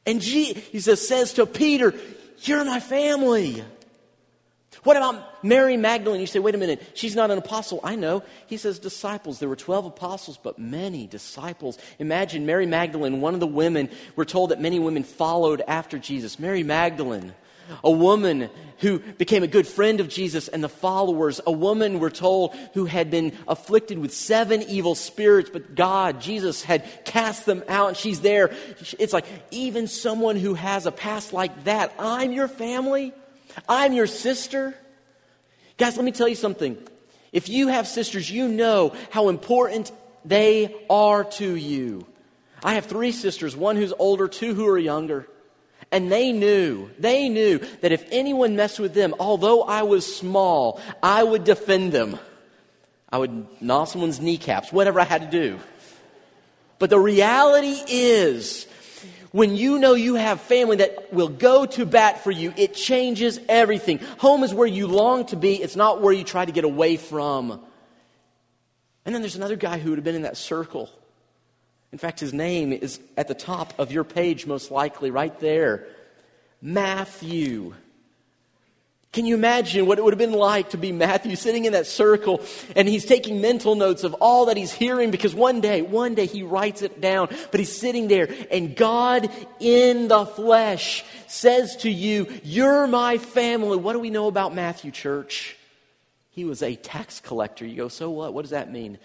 And 0.07 0.21
Jesus 0.21 1.07
says 1.07 1.35
to 1.35 1.47
Peter, 1.47 1.95
You're 2.41 2.65
my 2.65 2.81
family. 2.81 3.65
What 4.85 4.97
about 4.97 5.45
Mary 5.45 5.77
Magdalene? 5.77 6.21
You 6.21 6.27
say, 6.27 6.39
wait 6.39 6.55
a 6.55 6.59
minute, 6.59 6.83
she's 6.95 7.15
not 7.15 7.31
an 7.31 7.39
apostle. 7.39 7.81
I 7.85 7.95
know. 7.95 8.23
He 8.47 8.57
says 8.57 8.79
disciples. 8.79 9.39
There 9.39 9.49
were 9.49 9.57
12 9.57 9.87
apostles, 9.87 10.39
but 10.43 10.59
many 10.59 11.07
disciples. 11.07 11.79
Imagine 11.99 12.47
Mary 12.47 12.67
Magdalene, 12.67 13.21
one 13.21 13.35
of 13.35 13.41
the 13.41 13.47
women. 13.47 13.91
We're 14.17 14.25
told 14.25 14.51
that 14.51 14.61
many 14.61 14.79
women 14.79 15.05
followed 15.05 15.63
after 15.69 15.99
Jesus. 15.99 16.39
Mary 16.39 16.63
Magdalene, 16.63 17.33
a 17.85 17.91
woman 17.91 18.51
who 18.79 18.99
became 18.99 19.43
a 19.45 19.47
good 19.47 19.69
friend 19.69 20.01
of 20.01 20.09
Jesus 20.09 20.49
and 20.49 20.65
the 20.65 20.69
followers. 20.69 21.41
A 21.47 21.53
woman, 21.53 22.01
we're 22.01 22.11
told, 22.11 22.55
who 22.75 22.87
had 22.87 23.11
been 23.11 23.33
afflicted 23.47 23.99
with 23.99 24.13
seven 24.13 24.63
evil 24.63 24.95
spirits, 24.95 25.51
but 25.51 25.77
God, 25.77 26.21
Jesus, 26.21 26.63
had 26.65 26.85
cast 27.05 27.47
them 27.47 27.63
out, 27.69 27.89
and 27.89 27.97
she's 27.97 28.21
there. 28.21 28.51
It's 28.99 29.13
like, 29.13 29.27
even 29.53 29.87
someone 29.87 30.37
who 30.37 30.55
has 30.55 30.87
a 30.87 30.93
past 30.93 31.33
like 31.33 31.65
that, 31.65 31.93
I'm 31.99 32.33
your 32.33 32.49
family. 32.49 33.13
I'm 33.69 33.93
your 33.93 34.07
sister. 34.07 34.75
Guys, 35.79 35.97
let 35.97 36.05
me 36.05 36.13
tell 36.13 36.29
you 36.29 36.35
something. 36.35 36.77
If 37.33 37.49
you 37.49 37.69
have 37.69 37.87
sisters, 37.87 38.31
you 38.31 38.49
know 38.49 38.95
how 39.11 39.29
important 39.29 39.91
they 40.25 40.75
are 40.91 41.25
to 41.25 41.55
you. 41.57 42.07
I 42.63 42.75
have 42.75 42.87
three 42.87 43.13
sisters, 43.13 43.57
one 43.57 43.77
who's 43.77 43.93
older, 43.99 44.29
two 44.29 44.55
who 44.55 44.67
are 44.69 44.79
younger. 44.79 45.29
And 45.91 46.11
they 46.11 46.33
knew, 46.33 46.91
they 46.99 47.29
knew 47.29 47.59
that 47.81 47.93
if 47.93 48.07
anyone 48.11 48.57
messed 48.57 48.79
with 48.79 48.95
them, 48.95 49.15
although 49.19 49.63
I 49.63 49.83
was 49.83 50.17
small, 50.17 50.81
I 51.03 51.23
would 51.23 51.45
defend 51.45 51.93
them. 51.93 52.19
I 53.11 53.19
would 53.19 53.61
gnaw 53.61 53.85
someone's 53.85 54.21
kneecaps, 54.21 54.73
whatever 54.73 55.01
I 55.01 55.05
had 55.05 55.31
to 55.31 55.31
do. 55.31 55.59
But 56.79 56.89
the 56.91 56.99
reality 56.99 57.77
is, 57.87 58.67
when 59.33 59.57
you 59.57 59.79
know 59.79 59.95
you 59.95 60.15
have 60.15 60.41
family 60.41 60.77
that 60.77 61.13
will 61.13 61.29
go 61.29 61.67
to 61.67 61.85
bat 61.85 62.23
for 62.23 62.31
you, 62.31 62.53
it 62.57 62.75
changes 62.75 63.41
everything. 63.49 63.99
Home 64.19 64.45
is 64.45 64.55
where 64.55 64.67
you 64.67 64.87
long 64.87 65.27
to 65.27 65.37
be, 65.37 65.61
it's 65.61 65.77
not 65.77 66.01
where 66.01 66.13
you 66.13 66.25
try 66.25 66.45
to 66.45 66.53
get 66.53 66.65
away 66.65 66.97
from. 66.97 67.61
And 69.05 69.15
then 69.15 69.23
there's 69.23 69.37
another 69.37 69.57
guy 69.57 69.79
who 69.79 69.91
would 69.91 69.99
have 69.99 70.05
been 70.05 70.15
in 70.15 70.23
that 70.23 70.37
circle. 70.37 70.91
In 71.91 71.99
fact, 71.99 72.21
his 72.21 72.33
name 72.33 72.73
is 72.73 73.01
at 73.17 73.29
the 73.29 73.35
top 73.35 73.75
of 73.79 73.91
your 73.91 74.05
page, 74.05 74.47
most 74.47 74.71
likely, 74.71 75.11
right 75.11 75.39
there 75.41 75.87
Matthew. 76.61 77.75
Can 79.13 79.27
you 79.27 79.35
imagine 79.35 79.85
what 79.85 79.99
it 79.99 80.05
would 80.05 80.15
have 80.15 80.19
been 80.19 80.33
like 80.33 80.71
to 80.71 80.79
be 80.79 80.91
Matthew 80.91 81.37
sitting 81.37 81.67
in 81.67 81.75
that 81.75 81.87
circle 81.87 82.41
and 82.75 82.89
he's 82.89 83.05
taking 83.05 83.43
mental 83.43 83.75
notes 83.75 84.05
of 84.05 84.15
all 84.15 84.47
that 84.47 84.57
he's 84.57 84.73
hearing 84.73 85.11
because 85.11 85.35
one 85.35 85.61
day, 85.61 85.83
one 85.83 86.15
day 86.15 86.25
he 86.25 86.43
writes 86.43 86.81
it 86.81 86.99
down, 86.99 87.29
but 87.51 87.61
he's 87.61 87.77
sitting 87.77 88.09
there 88.09 88.35
and 88.51 88.75
God 88.75 89.31
in 89.61 90.09
the 90.09 90.25
flesh 90.25 91.05
says 91.27 91.77
to 91.79 91.91
you, 91.91 92.27
You're 92.43 92.87
my 92.87 93.19
family. 93.19 93.77
What 93.77 93.93
do 93.93 93.99
we 93.99 94.09
know 94.09 94.29
about 94.29 94.55
Matthew, 94.55 94.91
church? 94.91 95.59
He 96.31 96.47
was 96.47 96.63
a 96.63 96.75
tax 96.75 97.21
collector. 97.21 97.67
You 97.67 97.77
go, 97.77 97.89
so 97.89 98.09
what? 98.09 98.33
What 98.33 98.43
does 98.43 98.53
that 98.53 98.73
mean? 98.73 98.97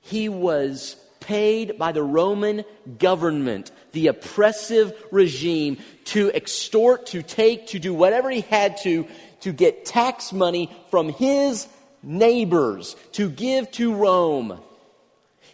He 0.00 0.28
was 0.28 0.96
paid 1.20 1.78
by 1.78 1.92
the 1.92 2.02
Roman 2.02 2.64
government, 2.98 3.70
the 3.92 4.08
oppressive 4.08 4.92
regime, 5.12 5.78
to 6.06 6.30
extort, 6.32 7.06
to 7.06 7.22
take, 7.22 7.68
to 7.68 7.78
do 7.78 7.94
whatever 7.94 8.30
he 8.30 8.40
had 8.40 8.78
to 8.78 9.06
to 9.40 9.52
get 9.52 9.84
tax 9.84 10.32
money 10.32 10.74
from 10.90 11.08
his 11.08 11.68
neighbors 12.02 12.96
to 13.12 13.28
give 13.28 13.70
to 13.72 13.94
Rome. 13.94 14.60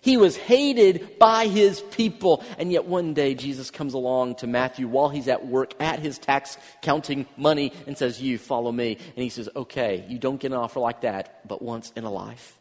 He 0.00 0.16
was 0.16 0.36
hated 0.36 1.18
by 1.18 1.46
his 1.46 1.80
people. 1.80 2.42
And 2.58 2.72
yet 2.72 2.86
one 2.86 3.14
day 3.14 3.34
Jesus 3.34 3.70
comes 3.70 3.94
along 3.94 4.36
to 4.36 4.46
Matthew 4.46 4.88
while 4.88 5.08
he's 5.08 5.28
at 5.28 5.46
work 5.46 5.74
at 5.80 6.00
his 6.00 6.18
tax 6.18 6.58
counting 6.82 7.26
money 7.36 7.72
and 7.86 7.96
says, 7.96 8.20
You 8.20 8.38
follow 8.38 8.72
me. 8.72 8.96
And 8.96 9.22
he 9.22 9.28
says, 9.28 9.48
Okay, 9.54 10.04
you 10.08 10.18
don't 10.18 10.40
get 10.40 10.50
an 10.52 10.58
offer 10.58 10.80
like 10.80 11.02
that, 11.02 11.46
but 11.46 11.62
once 11.62 11.92
in 11.94 12.04
a 12.04 12.10
life. 12.10 12.58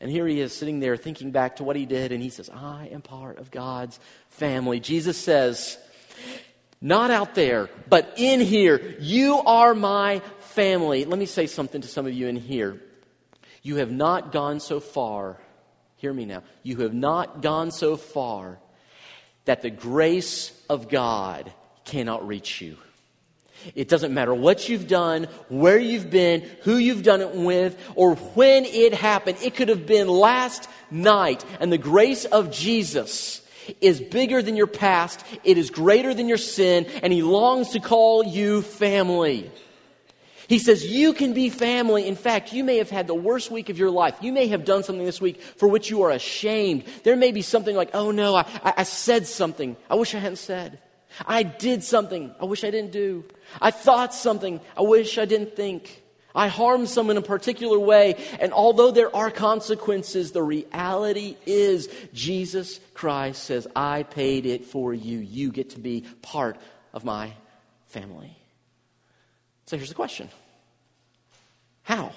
And 0.00 0.10
here 0.10 0.26
he 0.26 0.40
is 0.40 0.52
sitting 0.52 0.80
there 0.80 0.96
thinking 0.96 1.30
back 1.30 1.56
to 1.56 1.64
what 1.64 1.76
he 1.76 1.84
did, 1.84 2.10
and 2.10 2.22
he 2.22 2.30
says, 2.30 2.48
I 2.48 2.88
am 2.90 3.02
part 3.02 3.38
of 3.38 3.50
God's 3.50 4.00
family. 4.30 4.80
Jesus 4.80 5.18
says, 5.18 5.76
Not 6.80 7.10
out 7.10 7.34
there, 7.34 7.68
but 7.88 8.14
in 8.16 8.40
here. 8.40 8.96
You 9.00 9.38
are 9.38 9.74
my 9.74 10.20
family. 10.40 11.04
Let 11.04 11.18
me 11.18 11.26
say 11.26 11.46
something 11.46 11.82
to 11.82 11.88
some 11.88 12.06
of 12.06 12.12
you 12.12 12.26
in 12.26 12.36
here. 12.36 12.80
You 13.62 13.76
have 13.76 13.90
not 13.90 14.32
gone 14.32 14.60
so 14.60 14.80
far 14.80 15.38
Hear 16.00 16.14
me 16.14 16.24
now. 16.24 16.42
You 16.62 16.78
have 16.78 16.94
not 16.94 17.42
gone 17.42 17.70
so 17.70 17.98
far 17.98 18.58
that 19.44 19.60
the 19.60 19.68
grace 19.68 20.50
of 20.70 20.88
God 20.88 21.52
cannot 21.84 22.26
reach 22.26 22.62
you. 22.62 22.78
It 23.74 23.90
doesn't 23.90 24.14
matter 24.14 24.32
what 24.32 24.66
you've 24.66 24.88
done, 24.88 25.24
where 25.50 25.78
you've 25.78 26.08
been, 26.08 26.48
who 26.62 26.78
you've 26.78 27.02
done 27.02 27.20
it 27.20 27.34
with, 27.34 27.78
or 27.96 28.14
when 28.14 28.64
it 28.64 28.94
happened. 28.94 29.36
It 29.42 29.56
could 29.56 29.68
have 29.68 29.84
been 29.84 30.08
last 30.08 30.70
night. 30.90 31.44
And 31.60 31.70
the 31.70 31.76
grace 31.76 32.24
of 32.24 32.50
Jesus 32.50 33.46
is 33.80 34.00
bigger 34.00 34.42
than 34.42 34.56
your 34.56 34.66
past, 34.66 35.24
it 35.44 35.58
is 35.58 35.70
greater 35.70 36.14
than 36.14 36.28
your 36.28 36.38
sin, 36.38 36.86
and 37.02 37.12
He 37.12 37.22
longs 37.22 37.70
to 37.70 37.80
call 37.80 38.24
you 38.24 38.62
family. 38.62 39.50
He 40.50 40.58
says, 40.58 40.84
You 40.84 41.12
can 41.12 41.32
be 41.32 41.48
family. 41.48 42.08
In 42.08 42.16
fact, 42.16 42.52
you 42.52 42.64
may 42.64 42.78
have 42.78 42.90
had 42.90 43.06
the 43.06 43.14
worst 43.14 43.52
week 43.52 43.68
of 43.68 43.78
your 43.78 43.88
life. 43.88 44.16
You 44.20 44.32
may 44.32 44.48
have 44.48 44.64
done 44.64 44.82
something 44.82 45.04
this 45.04 45.20
week 45.20 45.40
for 45.40 45.68
which 45.68 45.90
you 45.90 46.02
are 46.02 46.10
ashamed. 46.10 46.86
There 47.04 47.14
may 47.14 47.30
be 47.30 47.40
something 47.40 47.76
like, 47.76 47.90
Oh 47.94 48.10
no, 48.10 48.34
I, 48.34 48.44
I 48.64 48.82
said 48.82 49.28
something 49.28 49.76
I 49.88 49.94
wish 49.94 50.12
I 50.12 50.18
hadn't 50.18 50.38
said. 50.38 50.80
I 51.24 51.44
did 51.44 51.84
something 51.84 52.34
I 52.40 52.46
wish 52.46 52.64
I 52.64 52.70
didn't 52.70 52.90
do. 52.90 53.24
I 53.62 53.70
thought 53.70 54.12
something 54.12 54.60
I 54.76 54.82
wish 54.82 55.18
I 55.18 55.24
didn't 55.24 55.54
think. 55.54 56.02
I 56.34 56.48
harm 56.48 56.86
someone 56.86 57.16
in 57.16 57.22
a 57.22 57.26
particular 57.26 57.78
way. 57.78 58.14
And 58.38 58.52
although 58.52 58.90
there 58.90 59.14
are 59.14 59.30
consequences, 59.30 60.32
the 60.32 60.42
reality 60.42 61.36
is 61.46 61.88
Jesus 62.12 62.80
Christ 62.94 63.44
says, 63.44 63.66
I 63.74 64.04
paid 64.04 64.46
it 64.46 64.64
for 64.64 64.94
you. 64.94 65.18
You 65.18 65.50
get 65.50 65.70
to 65.70 65.80
be 65.80 66.04
part 66.22 66.56
of 66.92 67.04
my 67.04 67.32
family. 67.86 68.36
So 69.66 69.76
here's 69.76 69.88
the 69.88 69.94
question 69.94 70.28
How? 71.82 72.12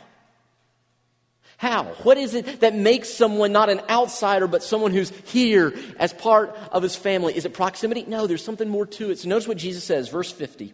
How? 1.57 1.85
What 2.03 2.17
is 2.17 2.33
it 2.33 2.59
that 2.59 2.75
makes 2.75 3.09
someone 3.09 3.53
not 3.53 3.69
an 3.69 3.79
outsider, 3.89 4.47
but 4.47 4.63
someone 4.63 4.91
who's 4.91 5.11
here 5.25 5.73
as 5.97 6.11
part 6.11 6.57
of 6.73 6.83
his 6.83 6.95
family? 6.95 7.37
Is 7.37 7.45
it 7.45 7.53
proximity? 7.53 8.03
No, 8.05 8.27
there's 8.27 8.43
something 8.43 8.67
more 8.67 8.85
to 8.85 9.11
it. 9.11 9.19
So 9.19 9.29
notice 9.29 9.47
what 9.47 9.57
Jesus 9.57 9.83
says, 9.83 10.09
verse 10.09 10.29
50. 10.29 10.73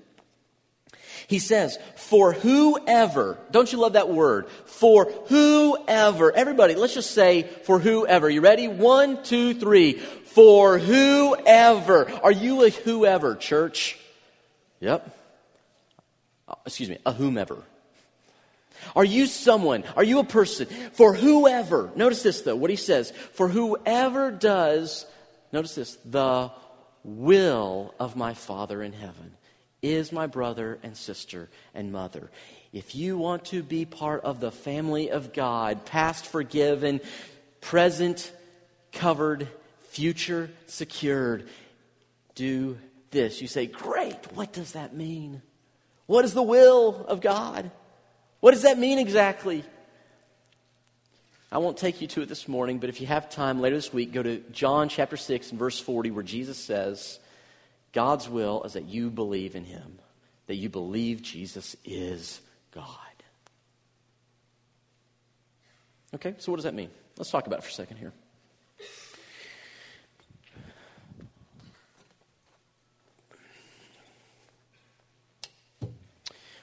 He 1.30 1.40
says, 1.40 1.78
For 1.96 2.34
whoever, 2.34 3.38
don't 3.52 3.72
you 3.72 3.80
love 3.80 3.94
that 3.94 4.10
word? 4.10 4.50
For 4.66 5.06
whoever. 5.28 6.34
Everybody, 6.34 6.76
let's 6.76 6.96
just 6.96 7.12
say, 7.12 7.44
For 7.44 7.80
whoever. 7.80 8.30
You 8.30 8.42
ready? 8.42 8.68
One, 8.68 9.24
two, 9.24 9.54
three. 9.54 9.94
For 9.94 10.78
whoever. 10.78 12.12
Are 12.22 12.32
you 12.32 12.66
a 12.66 12.70
whoever, 12.70 13.36
church? 13.36 13.98
Yep 14.82 15.16
uh, 16.50 16.56
excuse 16.66 16.90
me, 16.90 16.98
a 17.06 17.14
whomever. 17.14 17.64
Are 18.96 19.06
you 19.06 19.28
someone, 19.28 19.84
are 19.96 20.04
you 20.04 20.20
a 20.20 20.24
person, 20.24 20.66
for 20.94 21.14
whoever, 21.14 21.92
notice 21.96 22.24
this 22.24 22.42
though, 22.42 22.56
what 22.56 22.70
he 22.70 22.76
says, 22.76 23.12
for 23.34 23.48
whoever 23.48 24.32
does, 24.32 25.06
notice 25.52 25.76
this, 25.76 25.98
the 26.06 26.52
will 27.04 27.94
of 28.00 28.16
my 28.16 28.34
Father 28.34 28.82
in 28.82 28.94
heaven 28.94 29.36
is 29.82 30.12
my 30.12 30.28
brother 30.28 30.80
and 30.84 30.96
sister 30.96 31.50
and 31.74 31.92
mother. 31.92 32.30
If 32.74 32.96
you 32.96 33.18
want 33.18 33.46
to 33.46 33.64
be 33.64 33.86
part 33.86 34.24
of 34.24 34.40
the 34.40 34.52
family 34.52 35.10
of 35.10 35.34
God, 35.34 35.86
past 35.86 36.26
forgiven, 36.26 37.02
present 37.62 38.32
covered, 38.92 39.48
future 39.90 40.50
secured, 40.68 41.48
do 42.36 42.78
this. 43.12 43.42
You 43.42 43.48
say, 43.48 43.66
Great, 43.66 44.32
what 44.34 44.54
does 44.54 44.74
that 44.74 44.96
mean? 44.96 45.42
What 46.06 46.26
is 46.26 46.34
the 46.34 46.44
will 46.44 47.06
of 47.08 47.22
God? 47.22 47.72
What 48.40 48.52
does 48.52 48.64
that 48.64 48.80
mean 48.80 49.00
exactly? 49.00 49.64
I 51.52 51.58
won't 51.58 51.78
take 51.78 52.00
you 52.00 52.08
to 52.08 52.22
it 52.22 52.30
this 52.30 52.48
morning, 52.48 52.78
but 52.78 52.90
if 52.90 53.02
you 53.02 53.08
have 53.08 53.30
time 53.30 53.60
later 53.60 53.76
this 53.76 53.92
week, 53.92 54.14
go 54.14 54.22
to 54.22 54.38
John 54.52 54.88
chapter 54.88 55.18
6 55.18 55.50
and 55.50 55.58
verse 55.58 55.80
40, 55.80 56.12
where 56.12 56.24
Jesus 56.24 56.58
says, 56.58 57.20
God's 57.92 58.30
will 58.30 58.64
is 58.64 58.74
that 58.74 58.86
you 58.86 59.10
believe 59.10 59.56
in 59.56 59.66
him, 59.66 60.00
that 60.48 60.56
you 60.56 60.70
believe 60.70 61.22
Jesus 61.22 61.76
is 61.84 62.42
God. 62.72 62.86
Okay, 66.16 66.36
so 66.40 66.52
what 66.52 66.58
does 66.58 66.64
that 66.66 66.74
mean? 66.74 66.90
Let's 67.18 67.30
talk 67.30 67.48
about 67.48 67.60
it 67.60 67.64
for 67.64 67.70
a 67.70 67.74
second 67.74 67.98
here. 67.98 68.14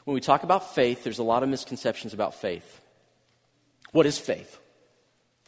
When 0.05 0.15
we 0.15 0.21
talk 0.21 0.45
about 0.45 0.75
faith, 0.75 1.03
there's 1.03 1.19
a 1.19 1.25
lot 1.25 1.43
of 1.43 1.49
misconceptions 1.49 2.15
about 2.15 2.35
faith. 2.37 2.81
What 3.91 4.07
is 4.07 4.19
faith? 4.19 4.59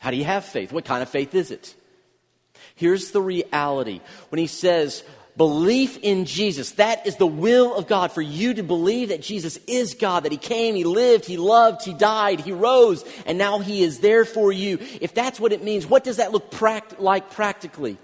How 0.01 0.11
do 0.11 0.17
you 0.17 0.25
have 0.25 0.45
faith? 0.45 0.73
What 0.73 0.85
kind 0.85 1.03
of 1.03 1.09
faith 1.09 1.35
is 1.35 1.53
it? 1.53 1.75
Here's 2.75 3.13
the 3.13 3.23
reality. 3.23 4.01
When 4.31 4.41
he 4.41 4.49
says, 4.49 5.05
belief 5.39 5.99
in 6.03 6.25
Jesus, 6.25 6.73
that 6.73 7.07
is 7.07 7.17
the 7.17 7.27
will 7.27 7.75
of 7.75 7.87
God 7.87 8.13
for 8.13 8.21
you 8.21 8.53
to 8.55 8.63
believe 8.63 9.09
that 9.09 9.23
Jesus 9.23 9.57
is 9.69 9.95
God, 9.95 10.25
that 10.25 10.33
he 10.33 10.39
came, 10.39 10.75
he 10.75 10.85
lived, 10.85 11.25
he 11.25 11.37
loved, 11.37 11.85
he 11.85 11.95
died, 11.95 12.41
he 12.41 12.53
rose, 12.53 13.05
and 13.25 13.39
now 13.39 13.61
he 13.61 13.83
is 13.83 14.01
there 14.01 14.25
for 14.25 14.53
you. 14.53 14.79
If 15.01 15.15
that's 15.15 15.39
what 15.39 15.53
it 15.53 15.63
means, 15.63 15.87
what 15.87 16.03
does 16.03 16.17
that 16.17 16.33
look 16.33 16.51
pract- 16.51 16.99
like 16.99 17.31
practically? 17.31 17.97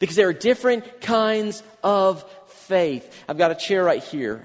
Because 0.00 0.16
there 0.16 0.28
are 0.28 0.34
different 0.34 1.00
kinds 1.00 1.62
of 1.84 2.28
faith. 2.48 3.24
I've 3.28 3.38
got 3.38 3.52
a 3.52 3.54
chair 3.54 3.84
right 3.84 4.02
here. 4.02 4.44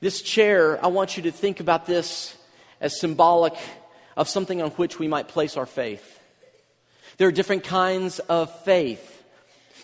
This 0.00 0.20
chair, 0.20 0.84
I 0.84 0.88
want 0.88 1.16
you 1.16 1.22
to 1.22 1.30
think 1.30 1.60
about 1.60 1.86
this 1.86 2.36
as 2.80 3.00
symbolic 3.00 3.54
of 4.16 4.28
something 4.28 4.60
on 4.60 4.70
which 4.72 4.98
we 4.98 5.06
might 5.06 5.28
place 5.28 5.56
our 5.56 5.66
faith. 5.66 6.20
There 7.16 7.28
are 7.28 7.32
different 7.32 7.64
kinds 7.64 8.18
of 8.18 8.52
faith. 8.64 9.15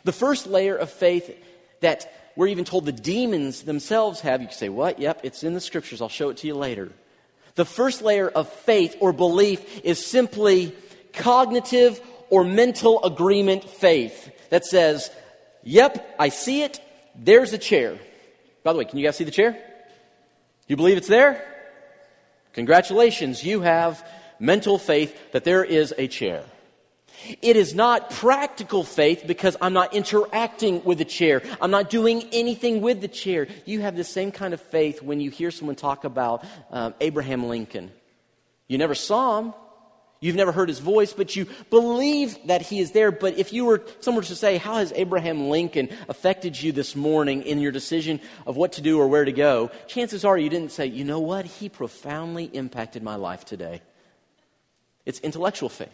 The 0.04 0.12
first 0.12 0.46
layer 0.46 0.76
of 0.76 0.90
faith 0.90 1.36
that 1.80 2.32
we're 2.36 2.48
even 2.48 2.64
told 2.64 2.86
the 2.86 2.92
demons 2.92 3.62
themselves 3.62 4.20
have, 4.20 4.40
you 4.40 4.48
can 4.48 4.56
say, 4.56 4.68
What? 4.68 4.98
Yep, 4.98 5.20
it's 5.22 5.44
in 5.44 5.54
the 5.54 5.60
scriptures. 5.60 6.00
I'll 6.00 6.08
show 6.08 6.30
it 6.30 6.38
to 6.38 6.46
you 6.46 6.54
later. 6.54 6.92
The 7.54 7.64
first 7.64 8.02
layer 8.02 8.28
of 8.28 8.48
faith 8.48 8.96
or 9.00 9.12
belief 9.12 9.84
is 9.84 10.04
simply 10.04 10.74
cognitive 11.12 12.00
or 12.30 12.44
mental 12.44 13.04
agreement 13.04 13.64
faith 13.64 14.32
that 14.50 14.64
says, 14.64 15.10
Yep, 15.62 16.16
I 16.18 16.30
see 16.30 16.62
it. 16.62 16.80
There's 17.14 17.52
a 17.52 17.58
chair. 17.58 17.98
By 18.64 18.72
the 18.72 18.78
way, 18.78 18.84
can 18.86 18.98
you 18.98 19.04
guys 19.04 19.16
see 19.16 19.24
the 19.24 19.30
chair? 19.30 19.56
You 20.66 20.76
believe 20.76 20.96
it's 20.96 21.08
there? 21.08 21.44
Congratulations, 22.54 23.44
you 23.44 23.60
have 23.60 24.06
mental 24.38 24.78
faith 24.78 25.32
that 25.32 25.44
there 25.44 25.64
is 25.64 25.94
a 25.96 26.06
chair. 26.06 26.44
It 27.40 27.56
is 27.56 27.74
not 27.74 28.10
practical 28.10 28.84
faith 28.84 29.24
because 29.26 29.56
I'm 29.60 29.72
not 29.72 29.94
interacting 29.94 30.84
with 30.84 30.98
the 30.98 31.04
chair. 31.04 31.42
I'm 31.60 31.70
not 31.70 31.90
doing 31.90 32.24
anything 32.32 32.80
with 32.80 33.00
the 33.00 33.08
chair. 33.08 33.48
You 33.64 33.80
have 33.80 33.96
the 33.96 34.04
same 34.04 34.32
kind 34.32 34.54
of 34.54 34.60
faith 34.60 35.02
when 35.02 35.20
you 35.20 35.30
hear 35.30 35.50
someone 35.50 35.76
talk 35.76 36.04
about 36.04 36.44
um, 36.70 36.94
Abraham 37.00 37.48
Lincoln. 37.48 37.90
You 38.68 38.78
never 38.78 38.94
saw 38.94 39.38
him, 39.38 39.54
You've 40.22 40.36
never 40.36 40.52
heard 40.52 40.68
his 40.68 40.78
voice, 40.78 41.12
but 41.12 41.34
you 41.34 41.48
believe 41.68 42.38
that 42.46 42.62
he 42.62 42.78
is 42.78 42.92
there. 42.92 43.10
But 43.10 43.38
if 43.38 43.52
you 43.52 43.64
were 43.64 43.82
someone 43.98 44.22
to 44.22 44.36
say, 44.36 44.56
How 44.56 44.76
has 44.76 44.92
Abraham 44.94 45.50
Lincoln 45.50 45.88
affected 46.08 46.62
you 46.62 46.70
this 46.70 46.94
morning 46.94 47.42
in 47.42 47.58
your 47.58 47.72
decision 47.72 48.20
of 48.46 48.56
what 48.56 48.74
to 48.74 48.82
do 48.82 49.00
or 49.00 49.08
where 49.08 49.24
to 49.24 49.32
go? 49.32 49.72
Chances 49.88 50.24
are 50.24 50.38
you 50.38 50.48
didn't 50.48 50.70
say, 50.70 50.86
You 50.86 51.02
know 51.02 51.18
what? 51.18 51.44
He 51.44 51.68
profoundly 51.68 52.44
impacted 52.44 53.02
my 53.02 53.16
life 53.16 53.44
today. 53.44 53.82
It's 55.04 55.18
intellectual 55.18 55.68
faith. 55.68 55.90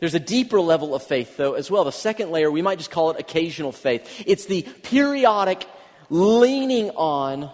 There's 0.00 0.14
a 0.14 0.20
deeper 0.20 0.60
level 0.60 0.94
of 0.94 1.02
faith, 1.02 1.36
though, 1.36 1.54
as 1.54 1.70
well. 1.70 1.84
The 1.84 1.92
second 1.92 2.30
layer, 2.30 2.50
we 2.50 2.62
might 2.62 2.78
just 2.78 2.90
call 2.90 3.10
it 3.10 3.20
occasional 3.20 3.72
faith. 3.72 4.24
It's 4.26 4.46
the 4.46 4.62
periodic 4.82 5.66
leaning 6.10 6.90
on 6.90 7.50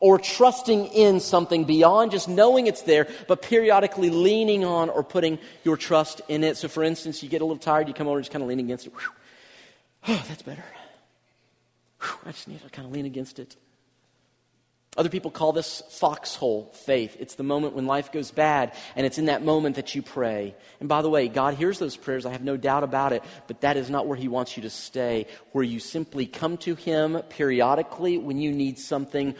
or 0.00 0.18
trusting 0.18 0.86
in 0.86 1.20
something 1.20 1.64
beyond 1.64 2.10
just 2.10 2.28
knowing 2.28 2.66
it's 2.66 2.82
there, 2.82 3.06
but 3.28 3.40
periodically 3.40 4.10
leaning 4.10 4.64
on 4.64 4.90
or 4.90 5.04
putting 5.04 5.38
your 5.62 5.76
trust 5.76 6.20
in 6.28 6.42
it. 6.42 6.56
So, 6.56 6.66
for 6.66 6.82
instance, 6.82 7.22
you 7.22 7.28
get 7.28 7.40
a 7.40 7.44
little 7.44 7.62
tired, 7.62 7.86
you 7.86 7.94
come 7.94 8.08
over 8.08 8.16
and 8.16 8.24
just 8.24 8.32
kind 8.32 8.42
of 8.42 8.48
lean 8.48 8.58
against 8.58 8.86
it. 8.86 8.92
Whew. 8.92 9.08
Oh, 10.08 10.24
that's 10.28 10.42
better. 10.42 10.64
Whew. 12.00 12.18
I 12.26 12.32
just 12.32 12.48
need 12.48 12.60
to 12.60 12.68
kind 12.70 12.88
of 12.88 12.92
lean 12.92 13.06
against 13.06 13.38
it. 13.38 13.54
Other 14.94 15.08
people 15.08 15.30
call 15.30 15.52
this 15.52 15.82
foxhole 15.88 16.70
faith. 16.84 17.16
It's 17.18 17.36
the 17.36 17.42
moment 17.42 17.74
when 17.74 17.86
life 17.86 18.12
goes 18.12 18.30
bad, 18.30 18.74
and 18.94 19.06
it's 19.06 19.16
in 19.16 19.24
that 19.24 19.42
moment 19.42 19.76
that 19.76 19.94
you 19.94 20.02
pray. 20.02 20.54
And 20.80 20.88
by 20.88 21.00
the 21.00 21.08
way, 21.08 21.28
God 21.28 21.54
hears 21.54 21.78
those 21.78 21.96
prayers, 21.96 22.26
I 22.26 22.32
have 22.32 22.44
no 22.44 22.58
doubt 22.58 22.84
about 22.84 23.14
it, 23.14 23.22
but 23.46 23.62
that 23.62 23.78
is 23.78 23.88
not 23.88 24.06
where 24.06 24.18
He 24.18 24.28
wants 24.28 24.54
you 24.54 24.64
to 24.64 24.70
stay, 24.70 25.28
where 25.52 25.64
you 25.64 25.80
simply 25.80 26.26
come 26.26 26.58
to 26.58 26.74
Him 26.74 27.22
periodically 27.30 28.18
when 28.18 28.36
you 28.36 28.52
need 28.52 28.78
something, 28.78 29.34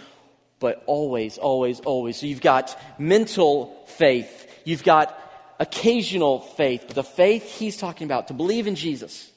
but 0.58 0.82
always, 0.86 1.36
always, 1.36 1.80
always. 1.80 2.16
So 2.16 2.24
you've 2.24 2.40
got 2.40 2.80
mental 2.98 3.84
faith, 3.88 4.50
you've 4.64 4.84
got 4.84 5.18
occasional 5.60 6.40
faith, 6.40 6.84
but 6.86 6.94
the 6.94 7.04
faith 7.04 7.58
He's 7.58 7.76
talking 7.76 8.06
about, 8.06 8.28
to 8.28 8.34
believe 8.34 8.66
in 8.66 8.74
Jesus, 8.74 9.30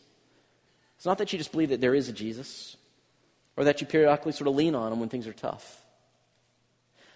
it's 0.96 1.06
not 1.06 1.18
that 1.18 1.34
you 1.34 1.38
just 1.38 1.52
believe 1.52 1.70
that 1.70 1.82
there 1.82 1.94
is 1.94 2.08
a 2.08 2.14
Jesus, 2.14 2.78
or 3.58 3.66
that 3.66 3.82
you 3.82 3.88
periodically 3.88 4.32
sort 4.32 4.48
of 4.48 4.56
lean 4.56 4.76
on 4.76 4.94
Him 4.94 5.02
when 5.02 5.10
things 5.10 5.28
are 5.28 5.34
tough. 5.34 5.82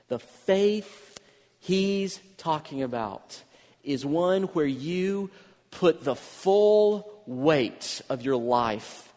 The 0.10 0.20
faith 0.20 1.20
he's 1.60 2.20
talking 2.38 2.84
about 2.84 3.42
is 3.84 4.06
one 4.06 4.44
where 4.44 4.66
you 4.66 5.30
put 5.72 6.04
the 6.04 6.16
full 6.16 7.10
weight 7.26 8.02
of 8.10 8.24
your 8.24 8.36
life 8.36 9.14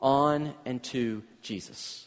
on 0.00 0.54
and 0.64 0.82
to 0.84 1.22
Jesus. 1.42 2.06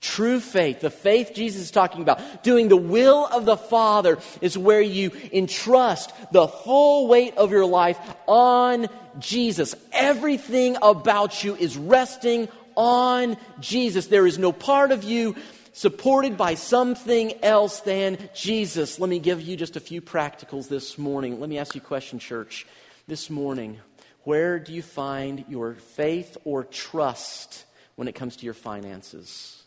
True 0.00 0.40
faith, 0.40 0.80
the 0.80 0.90
faith 0.90 1.32
Jesus 1.34 1.64
is 1.64 1.70
talking 1.70 2.00
about, 2.00 2.42
doing 2.42 2.68
the 2.68 2.76
will 2.76 3.26
of 3.26 3.44
the 3.44 3.58
Father, 3.58 4.18
is 4.40 4.56
where 4.56 4.80
you 4.80 5.12
entrust 5.30 6.10
the 6.32 6.48
full 6.48 7.06
weight 7.06 7.36
of 7.36 7.50
your 7.50 7.66
life 7.66 7.98
on 8.26 8.88
Jesus. 9.18 9.74
Everything 9.92 10.78
about 10.80 11.44
you 11.44 11.54
is 11.54 11.76
resting 11.76 12.48
on 12.76 13.36
Jesus. 13.60 14.06
There 14.06 14.26
is 14.26 14.38
no 14.38 14.52
part 14.52 14.90
of 14.90 15.04
you 15.04 15.36
supported 15.72 16.36
by 16.36 16.54
something 16.54 17.32
else 17.42 17.80
than 17.80 18.18
Jesus. 18.34 18.98
Let 18.98 19.10
me 19.10 19.18
give 19.18 19.40
you 19.40 19.56
just 19.56 19.76
a 19.76 19.80
few 19.80 20.02
practicals 20.02 20.68
this 20.68 20.98
morning. 20.98 21.40
Let 21.40 21.48
me 21.48 21.58
ask 21.58 21.74
you 21.74 21.80
a 21.80 21.84
question, 21.84 22.18
church. 22.18 22.66
This 23.06 23.30
morning, 23.30 23.80
where 24.24 24.58
do 24.58 24.72
you 24.72 24.82
find 24.82 25.44
your 25.48 25.74
faith 25.74 26.36
or 26.44 26.64
trust 26.64 27.64
when 27.96 28.08
it 28.08 28.14
comes 28.14 28.36
to 28.36 28.44
your 28.44 28.54
finances? 28.54 29.62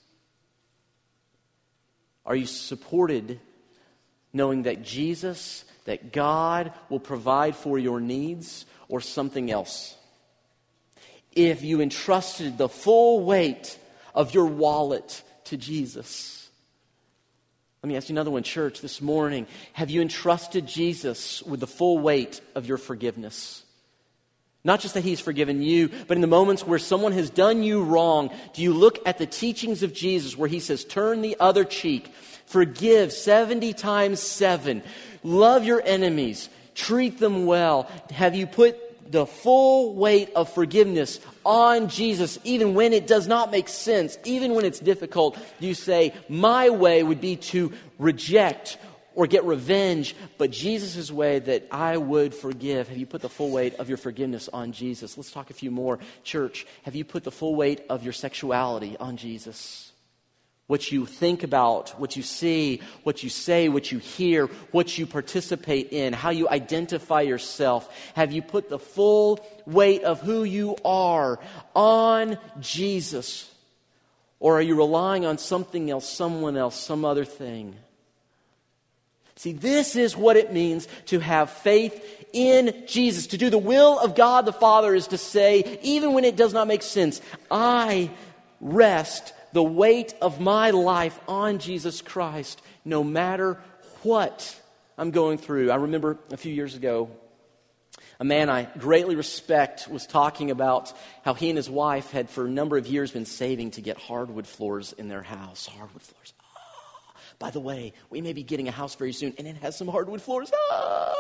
Are 2.26 2.36
you 2.36 2.46
supported 2.46 3.40
knowing 4.32 4.64
that 4.64 4.84
Jesus, 4.84 5.66
that 5.86 6.14
God 6.14 6.72
will 6.90 7.00
provide 7.00 7.56
for 7.56 7.78
your 7.78 8.00
needs 8.00 8.66
or 8.88 9.02
something 9.02 9.52
else? 9.52 9.98
If 11.34 11.64
you 11.64 11.82
entrusted 11.82 12.58
the 12.58 12.70
full 12.70 13.26
weight 13.26 13.78
of 14.14 14.34
your 14.34 14.46
wallet 14.46 15.24
to 15.46 15.58
Jesus. 15.58 16.50
Let 17.84 17.90
me 17.90 17.98
ask 17.98 18.08
you 18.08 18.14
another 18.14 18.32
one, 18.32 18.44
church, 18.44 18.80
this 18.80 19.02
morning. 19.02 19.46
Have 19.74 19.90
you 19.90 20.02
entrusted 20.02 20.68
Jesus 20.68 21.44
with 21.44 21.60
the 21.60 21.68
full 21.68 22.00
weight 22.00 22.40
of 22.56 22.66
your 22.66 22.78
forgiveness? 22.78 23.64
Not 24.64 24.80
just 24.80 24.94
that 24.94 25.04
he's 25.04 25.20
forgiven 25.20 25.62
you, 25.62 25.90
but 26.08 26.16
in 26.16 26.22
the 26.22 26.28
moments 26.28 26.66
where 26.66 26.80
someone 26.80 27.12
has 27.12 27.30
done 27.30 27.64
you 27.64 27.84
wrong, 27.84 28.30
do 28.54 28.62
you 28.62 28.74
look 28.74 29.06
at 29.06 29.18
the 29.18 29.26
teachings 29.26 29.84
of 29.84 29.94
Jesus 29.94 30.38
where 30.38 30.48
he 30.48 30.62
says, 30.62 30.86
turn 30.86 31.22
the 31.22 31.36
other 31.40 31.66
cheek, 31.66 32.08
forgive 32.46 33.12
70 33.12 33.74
times 33.74 34.22
7, 34.22 34.82
love 35.22 35.66
your 35.66 35.82
enemies, 35.86 36.48
treat 36.76 37.20
them 37.20 37.46
well? 37.46 37.90
Have 38.12 38.36
you 38.36 38.48
put 38.48 39.12
the 39.12 39.26
full 39.26 39.96
weight 39.96 40.30
of 40.34 40.54
forgiveness 40.54 41.20
on 41.46 41.90
Jesus, 41.90 42.38
even 42.44 42.74
when 42.74 42.94
it 42.94 43.08
does 43.08 43.28
not 43.28 43.52
make 43.52 43.68
sense, 43.68 44.18
even 44.26 44.54
when 44.54 44.66
it's 44.66 44.80
difficult, 44.80 45.38
you 45.60 45.74
say, 45.74 46.14
My 46.30 46.70
way 46.70 47.04
would 47.04 47.22
be 47.22 47.38
to 47.38 47.72
reject 47.98 48.78
or 49.16 49.28
get 49.28 49.44
revenge, 49.46 50.16
but 50.38 50.52
Jesus' 50.52 51.12
way 51.12 51.40
that 51.40 51.68
I 51.72 51.98
would 51.98 52.34
forgive. 52.34 52.90
Have 52.90 52.98
you 52.98 53.06
put 53.06 53.22
the 53.22 53.30
full 53.30 53.52
weight 53.52 53.76
of 53.76 53.88
your 53.88 53.98
forgiveness 53.98 54.50
on 54.52 54.72
Jesus? 54.72 55.18
Let's 55.18 55.32
talk 55.32 55.50
a 55.50 55.54
few 55.54 55.72
more. 55.72 56.00
Church, 56.24 56.66
have 56.84 56.96
you 56.96 57.06
put 57.06 57.24
the 57.24 57.32
full 57.32 57.56
weight 57.56 57.84
of 57.90 58.04
your 58.04 58.14
sexuality 58.14 58.98
on 59.00 59.18
Jesus? 59.18 59.93
What 60.74 60.92
you 60.92 61.06
think 61.06 61.44
about, 61.44 61.92
what 62.00 62.16
you 62.16 62.24
see, 62.24 62.82
what 63.04 63.22
you 63.22 63.30
say, 63.30 63.70
what 63.70 63.92
you 63.92 64.00
hear, 64.00 64.48
what 64.72 64.98
you 64.98 65.06
participate 65.06 65.94
in, 65.94 66.14
how 66.14 66.32
you 66.32 66.50
identify 66.50 67.22
yourself? 67.22 67.96
Have 68.16 68.32
you 68.32 68.42
put 68.42 68.70
the 68.70 68.80
full 68.80 69.40
weight 69.68 70.02
of 70.02 70.20
who 70.22 70.44
you 70.44 70.76
are 70.84 71.40
on 71.76 72.40
Jesus? 72.60 73.52
Or 74.40 74.58
are 74.58 74.64
you 74.64 74.74
relying 74.74 75.28
on 75.28 75.38
something 75.38 75.92
else, 75.92 76.10
someone 76.10 76.58
else, 76.58 76.76
some 76.76 77.06
other 77.06 77.24
thing? 77.24 77.76
See, 79.36 79.52
this 79.52 79.96
is 79.96 80.18
what 80.18 80.38
it 80.38 80.52
means 80.52 80.88
to 81.06 81.20
have 81.20 81.52
faith 81.52 82.26
in 82.34 82.84
Jesus. 82.88 83.28
To 83.28 83.38
do 83.38 83.52
the 83.52 83.60
will 83.60 84.00
of 84.00 84.16
God 84.16 84.48
the 84.48 84.52
Father 84.52 84.96
is 84.96 85.06
to 85.10 85.20
say, 85.20 85.78
even 85.84 86.14
when 86.14 86.26
it 86.26 86.36
does 86.36 86.52
not 86.52 86.68
make 86.68 86.82
sense, 86.82 87.22
I 87.52 88.10
rest 88.60 89.36
the 89.54 89.64
weight 89.64 90.14
of 90.22 90.40
my 90.40 90.72
life 90.72 91.20
on 91.28 91.60
Jesus 91.60 92.02
Christ, 92.02 92.62
no 92.84 93.04
matter 93.04 93.60
what 94.02 94.60
I'm 94.98 95.12
going 95.12 95.38
through. 95.38 95.72
I 95.72 95.76
remember 95.76 96.18
a 96.32 96.38
few 96.38 96.54
years 96.54 96.76
ago, 96.76 97.10
a 98.20 98.24
man 98.24 98.50
I 98.50 98.68
greatly 98.78 99.16
respect 99.16 99.88
was 99.88 100.06
talking 100.06 100.52
about 100.52 100.94
how 101.24 101.34
he 101.34 101.50
and 101.50 101.58
his 101.58 101.70
wife 101.70 102.12
had, 102.12 102.30
for 102.30 102.46
a 102.46 102.50
number 102.50 102.78
of 102.78 102.88
years, 102.88 103.12
been 103.12 103.26
saving 103.26 103.72
to 103.72 103.82
get 103.82 103.98
hardwood 103.98 104.48
floors 104.48 104.94
in 104.94 105.08
their 105.08 105.24
house. 105.24 105.68
Hardwood 105.68 106.02
floors. 106.02 106.34
Ah. 106.44 107.16
By 107.40 107.50
the 107.50 107.60
way, 107.60 107.94
we 108.10 108.22
may 108.22 108.34
be 108.34 108.44
getting 108.44 108.68
a 108.68 108.72
house 108.72 108.96
very 108.96 109.14
soon, 109.14 109.34
and 109.38 109.48
it 109.48 109.58
has 109.58 109.78
some 109.78 109.88
hardwood 109.88 110.22
floors. 110.22 110.52
Ah. 110.72 111.16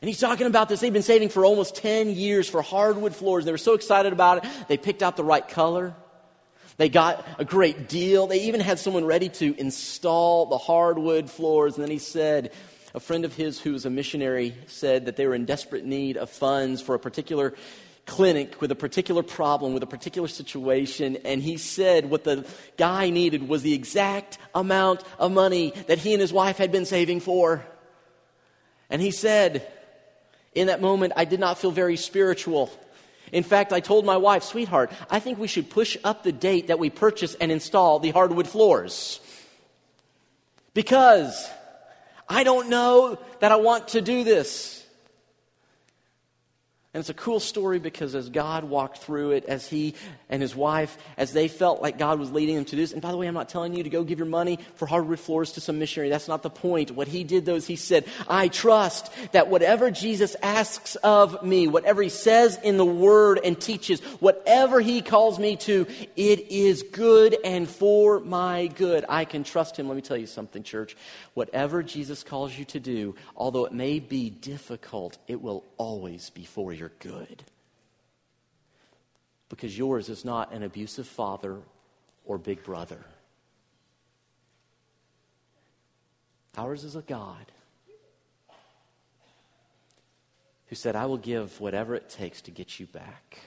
And 0.00 0.08
he's 0.08 0.20
talking 0.20 0.46
about 0.46 0.68
this. 0.68 0.80
They've 0.80 0.92
been 0.92 1.02
saving 1.02 1.28
for 1.28 1.44
almost 1.44 1.76
10 1.76 2.10
years 2.10 2.48
for 2.48 2.62
hardwood 2.62 3.14
floors. 3.14 3.44
They 3.44 3.52
were 3.52 3.58
so 3.58 3.74
excited 3.74 4.12
about 4.14 4.44
it. 4.44 4.50
They 4.66 4.78
picked 4.78 5.02
out 5.02 5.16
the 5.16 5.24
right 5.24 5.46
color. 5.46 5.94
They 6.80 6.88
got 6.88 7.26
a 7.38 7.44
great 7.44 7.90
deal. 7.90 8.26
They 8.26 8.44
even 8.44 8.58
had 8.60 8.78
someone 8.78 9.04
ready 9.04 9.28
to 9.28 9.54
install 9.60 10.46
the 10.46 10.56
hardwood 10.56 11.28
floors. 11.28 11.74
And 11.74 11.84
then 11.84 11.90
he 11.90 11.98
said, 11.98 12.52
a 12.94 13.00
friend 13.00 13.26
of 13.26 13.34
his 13.34 13.60
who 13.60 13.74
was 13.74 13.84
a 13.84 13.90
missionary 13.90 14.54
said 14.66 15.04
that 15.04 15.16
they 15.16 15.26
were 15.26 15.34
in 15.34 15.44
desperate 15.44 15.84
need 15.84 16.16
of 16.16 16.30
funds 16.30 16.80
for 16.80 16.94
a 16.94 16.98
particular 16.98 17.52
clinic 18.06 18.62
with 18.62 18.70
a 18.70 18.74
particular 18.74 19.22
problem, 19.22 19.74
with 19.74 19.82
a 19.82 19.86
particular 19.86 20.26
situation. 20.26 21.18
And 21.26 21.42
he 21.42 21.58
said 21.58 22.08
what 22.08 22.24
the 22.24 22.46
guy 22.78 23.10
needed 23.10 23.46
was 23.46 23.60
the 23.60 23.74
exact 23.74 24.38
amount 24.54 25.04
of 25.18 25.32
money 25.32 25.74
that 25.86 25.98
he 25.98 26.14
and 26.14 26.20
his 26.22 26.32
wife 26.32 26.56
had 26.56 26.72
been 26.72 26.86
saving 26.86 27.20
for. 27.20 27.62
And 28.88 29.02
he 29.02 29.10
said, 29.10 29.70
in 30.54 30.68
that 30.68 30.80
moment, 30.80 31.12
I 31.14 31.26
did 31.26 31.40
not 31.40 31.58
feel 31.58 31.72
very 31.72 31.98
spiritual. 31.98 32.70
In 33.32 33.42
fact, 33.42 33.72
I 33.72 33.80
told 33.80 34.04
my 34.04 34.16
wife, 34.16 34.42
sweetheart, 34.42 34.90
I 35.10 35.20
think 35.20 35.38
we 35.38 35.48
should 35.48 35.70
push 35.70 35.96
up 36.04 36.22
the 36.22 36.32
date 36.32 36.68
that 36.68 36.78
we 36.78 36.90
purchase 36.90 37.34
and 37.34 37.52
install 37.52 37.98
the 37.98 38.10
hardwood 38.10 38.48
floors. 38.48 39.20
Because 40.74 41.48
I 42.28 42.44
don't 42.44 42.68
know 42.68 43.18
that 43.40 43.52
I 43.52 43.56
want 43.56 43.88
to 43.88 44.00
do 44.00 44.24
this. 44.24 44.79
And 46.92 47.00
it's 47.00 47.08
a 47.08 47.14
cool 47.14 47.38
story 47.38 47.78
because 47.78 48.16
as 48.16 48.30
God 48.30 48.64
walked 48.64 48.98
through 48.98 49.30
it, 49.30 49.44
as 49.44 49.68
he 49.68 49.94
and 50.28 50.42
his 50.42 50.56
wife, 50.56 50.98
as 51.16 51.32
they 51.32 51.46
felt 51.46 51.80
like 51.80 51.98
God 51.98 52.18
was 52.18 52.32
leading 52.32 52.56
them 52.56 52.64
to 52.64 52.70
do 52.72 52.78
this, 52.78 52.92
and 52.92 53.00
by 53.00 53.12
the 53.12 53.16
way, 53.16 53.28
I'm 53.28 53.34
not 53.34 53.48
telling 53.48 53.76
you 53.76 53.84
to 53.84 53.90
go 53.90 54.02
give 54.02 54.18
your 54.18 54.26
money 54.26 54.58
for 54.74 54.86
hardwood 54.86 55.20
floors 55.20 55.52
to 55.52 55.60
some 55.60 55.78
missionary. 55.78 56.10
That's 56.10 56.26
not 56.26 56.42
the 56.42 56.50
point. 56.50 56.90
What 56.90 57.06
he 57.06 57.22
did 57.22 57.46
though 57.46 57.54
is 57.54 57.64
he 57.64 57.76
said, 57.76 58.06
I 58.26 58.48
trust 58.48 59.12
that 59.30 59.46
whatever 59.46 59.92
Jesus 59.92 60.34
asks 60.42 60.96
of 60.96 61.44
me, 61.44 61.68
whatever 61.68 62.02
he 62.02 62.08
says 62.08 62.58
in 62.60 62.76
the 62.76 62.84
word 62.84 63.38
and 63.44 63.60
teaches, 63.60 64.00
whatever 64.18 64.80
he 64.80 65.00
calls 65.00 65.38
me 65.38 65.54
to, 65.58 65.86
it 66.16 66.50
is 66.50 66.82
good 66.82 67.36
and 67.44 67.68
for 67.68 68.18
my 68.18 68.66
good. 68.66 69.04
I 69.08 69.26
can 69.26 69.44
trust 69.44 69.78
him. 69.78 69.86
Let 69.86 69.94
me 69.94 70.02
tell 70.02 70.16
you 70.16 70.26
something, 70.26 70.64
church. 70.64 70.96
Whatever 71.34 71.84
Jesus 71.84 72.24
calls 72.24 72.58
you 72.58 72.64
to 72.64 72.80
do, 72.80 73.14
although 73.36 73.64
it 73.66 73.72
may 73.72 74.00
be 74.00 74.28
difficult, 74.28 75.18
it 75.28 75.40
will 75.40 75.62
always 75.76 76.30
be 76.30 76.44
for 76.44 76.72
you 76.72 76.79
you're 76.80 76.92
good. 76.98 77.44
Because 79.48 79.76
yours 79.76 80.08
is 80.08 80.24
not 80.24 80.52
an 80.52 80.62
abusive 80.62 81.06
father 81.06 81.58
or 82.24 82.38
big 82.38 82.64
brother. 82.64 83.04
Ours 86.56 86.82
is 86.82 86.96
a 86.96 87.02
God 87.02 87.52
who 90.66 90.76
said, 90.76 90.96
I 90.96 91.06
will 91.06 91.18
give 91.18 91.60
whatever 91.60 91.94
it 91.94 92.08
takes 92.08 92.42
to 92.42 92.50
get 92.50 92.80
you 92.80 92.86
back. 92.86 93.40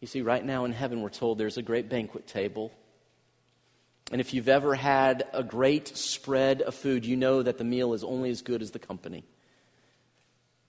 You 0.00 0.06
see, 0.06 0.22
right 0.22 0.44
now 0.44 0.64
in 0.64 0.72
heaven, 0.72 1.02
we're 1.02 1.10
told 1.10 1.38
there's 1.38 1.58
a 1.58 1.62
great 1.62 1.88
banquet 1.88 2.26
table. 2.26 2.72
And 4.10 4.20
if 4.20 4.32
you've 4.32 4.48
ever 4.48 4.74
had 4.74 5.24
a 5.32 5.42
great 5.42 5.96
spread 5.96 6.62
of 6.62 6.74
food, 6.74 7.04
you 7.04 7.16
know 7.16 7.42
that 7.42 7.58
the 7.58 7.64
meal 7.64 7.92
is 7.92 8.02
only 8.02 8.30
as 8.30 8.42
good 8.42 8.62
as 8.62 8.70
the 8.70 8.78
company. 8.78 9.24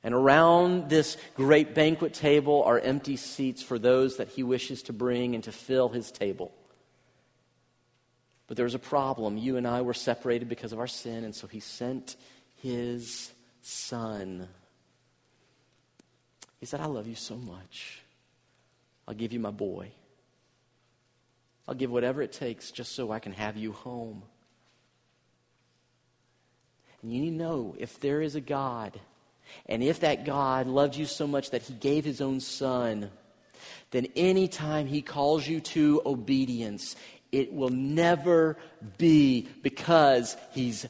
And 0.03 0.15
around 0.15 0.89
this 0.89 1.15
great 1.35 1.75
banquet 1.75 2.13
table 2.13 2.63
are 2.63 2.79
empty 2.79 3.17
seats 3.17 3.61
for 3.61 3.77
those 3.77 4.17
that 4.17 4.29
he 4.29 4.41
wishes 4.41 4.83
to 4.83 4.93
bring 4.93 5.35
and 5.35 5.43
to 5.43 5.51
fill 5.51 5.89
his 5.89 6.11
table. 6.11 6.51
But 8.47 8.57
there 8.57 8.65
was 8.65 8.75
a 8.75 8.79
problem. 8.79 9.37
You 9.37 9.57
and 9.57 9.67
I 9.67 9.81
were 9.81 9.93
separated 9.93 10.49
because 10.49 10.73
of 10.73 10.79
our 10.79 10.87
sin, 10.87 11.23
and 11.23 11.35
so 11.35 11.47
he 11.47 11.59
sent 11.59 12.15
his 12.61 13.31
son. 13.61 14.47
He 16.59 16.65
said, 16.65 16.81
I 16.81 16.85
love 16.85 17.07
you 17.07 17.15
so 17.15 17.35
much. 17.35 18.01
I'll 19.07 19.13
give 19.13 19.33
you 19.33 19.39
my 19.39 19.51
boy. 19.51 19.91
I'll 21.67 21.75
give 21.75 21.91
whatever 21.91 22.21
it 22.21 22.31
takes 22.31 22.71
just 22.71 22.93
so 22.93 23.11
I 23.11 23.19
can 23.19 23.33
have 23.33 23.55
you 23.55 23.71
home. 23.71 24.23
And 27.01 27.13
you 27.13 27.21
need 27.21 27.31
to 27.31 27.37
know 27.37 27.75
if 27.77 27.99
there 27.99 28.21
is 28.21 28.35
a 28.35 28.41
God, 28.41 28.99
and 29.67 29.83
if 29.83 30.01
that 30.01 30.25
God 30.25 30.67
loved 30.67 30.95
you 30.95 31.05
so 31.05 31.27
much 31.27 31.51
that 31.51 31.63
he 31.63 31.73
gave 31.73 32.05
his 32.05 32.21
own 32.21 32.39
son, 32.39 33.11
then 33.91 34.07
anytime 34.15 34.87
he 34.87 35.01
calls 35.01 35.47
you 35.47 35.59
to 35.59 36.01
obedience, 36.05 36.95
it 37.31 37.53
will 37.53 37.69
never 37.69 38.57
be 38.97 39.47
because 39.61 40.35
he's 40.51 40.85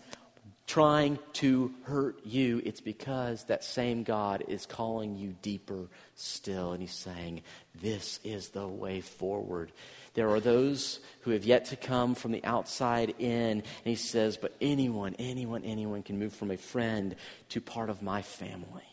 trying 0.71 1.19
to 1.34 1.74
hurt 1.84 2.26
you. 2.26 2.62
It's 2.63 2.80
because 2.80 3.43
that 3.45 3.63
same 3.63 4.04
God 4.04 4.43
is 4.47 4.65
calling 4.65 5.17
you 5.17 5.36
deeper 5.41 5.89
still. 6.15 6.71
And 6.71 6.82
he's 6.82 6.95
saying, 6.95 7.41
This 7.82 8.19
is 8.24 8.50
the 8.50 8.67
way 8.67 9.02
forward. 9.02 9.71
There 10.13 10.30
are 10.30 10.39
those 10.41 11.00
who 11.21 11.32
have 11.32 11.45
yet 11.45 11.65
to 11.65 11.76
come 11.76 12.15
from 12.15 12.32
the 12.32 12.43
outside 12.43 13.15
in. 13.17 13.30
And 13.62 13.63
he 13.84 13.95
says, 13.95 14.38
But 14.38 14.56
anyone, 14.60 15.15
anyone, 15.19 15.63
anyone 15.63 16.04
can 16.04 16.19
move 16.19 16.34
from 16.34 16.52
a 16.52 16.58
friend 16.58 17.15
to 17.50 17.62
part 17.62 17.89
of 17.89 18.02
my 18.02 18.21
family. 18.21 18.84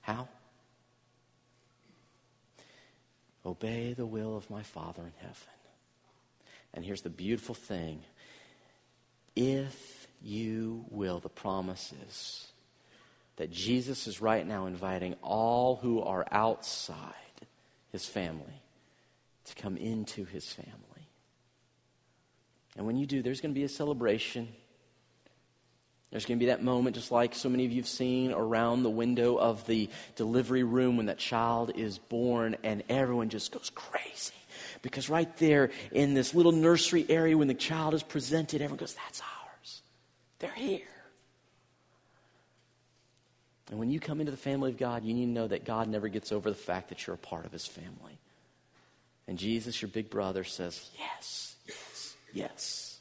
How? 0.00 0.28
Obey 3.44 3.92
the 3.92 4.06
will 4.06 4.36
of 4.36 4.48
my 4.48 4.62
Father 4.62 5.02
in 5.02 5.12
heaven. 5.18 5.36
And 6.74 6.84
here's 6.84 7.02
the 7.02 7.10
beautiful 7.10 7.54
thing 7.54 8.02
if 9.36 10.06
you 10.22 10.84
will, 10.90 11.20
the 11.20 11.28
promises 11.28 12.46
that 13.36 13.50
Jesus 13.50 14.06
is 14.06 14.20
right 14.20 14.46
now 14.46 14.66
inviting 14.66 15.14
all 15.22 15.76
who 15.76 16.00
are 16.02 16.26
outside 16.30 17.14
his 17.90 18.06
family 18.06 18.61
to 19.44 19.54
come 19.54 19.76
into 19.76 20.24
his 20.24 20.46
family. 20.46 20.72
And 22.76 22.86
when 22.86 22.96
you 22.96 23.06
do, 23.06 23.22
there's 23.22 23.40
going 23.40 23.54
to 23.54 23.58
be 23.58 23.64
a 23.64 23.68
celebration. 23.68 24.48
There's 26.10 26.26
going 26.26 26.38
to 26.38 26.44
be 26.44 26.50
that 26.50 26.62
moment, 26.62 26.96
just 26.96 27.10
like 27.10 27.34
so 27.34 27.48
many 27.48 27.64
of 27.64 27.72
you 27.72 27.80
have 27.80 27.88
seen 27.88 28.32
around 28.32 28.82
the 28.82 28.90
window 28.90 29.36
of 29.36 29.66
the 29.66 29.88
delivery 30.16 30.62
room 30.62 30.96
when 30.96 31.06
that 31.06 31.18
child 31.18 31.72
is 31.74 31.98
born, 31.98 32.56
and 32.62 32.82
everyone 32.88 33.28
just 33.28 33.52
goes 33.52 33.70
crazy. 33.74 34.34
Because 34.82 35.08
right 35.08 35.34
there 35.38 35.70
in 35.90 36.14
this 36.14 36.34
little 36.34 36.52
nursery 36.52 37.06
area, 37.08 37.36
when 37.36 37.48
the 37.48 37.54
child 37.54 37.94
is 37.94 38.02
presented, 38.02 38.60
everyone 38.60 38.78
goes, 38.78 38.94
That's 38.94 39.20
ours. 39.20 39.82
They're 40.38 40.50
here. 40.50 40.80
And 43.70 43.78
when 43.78 43.90
you 43.90 44.00
come 44.00 44.20
into 44.20 44.30
the 44.30 44.36
family 44.36 44.70
of 44.70 44.76
God, 44.76 45.02
you 45.02 45.14
need 45.14 45.26
to 45.26 45.30
know 45.30 45.48
that 45.48 45.64
God 45.64 45.88
never 45.88 46.08
gets 46.08 46.30
over 46.30 46.50
the 46.50 46.56
fact 46.56 46.90
that 46.90 47.06
you're 47.06 47.14
a 47.14 47.18
part 47.18 47.46
of 47.46 47.52
his 47.52 47.66
family. 47.66 48.18
And 49.32 49.38
Jesus, 49.38 49.80
your 49.80 49.88
big 49.88 50.10
brother, 50.10 50.44
says, 50.44 50.90
Yes, 50.98 51.56
yes, 51.66 52.16
yes. 52.34 52.91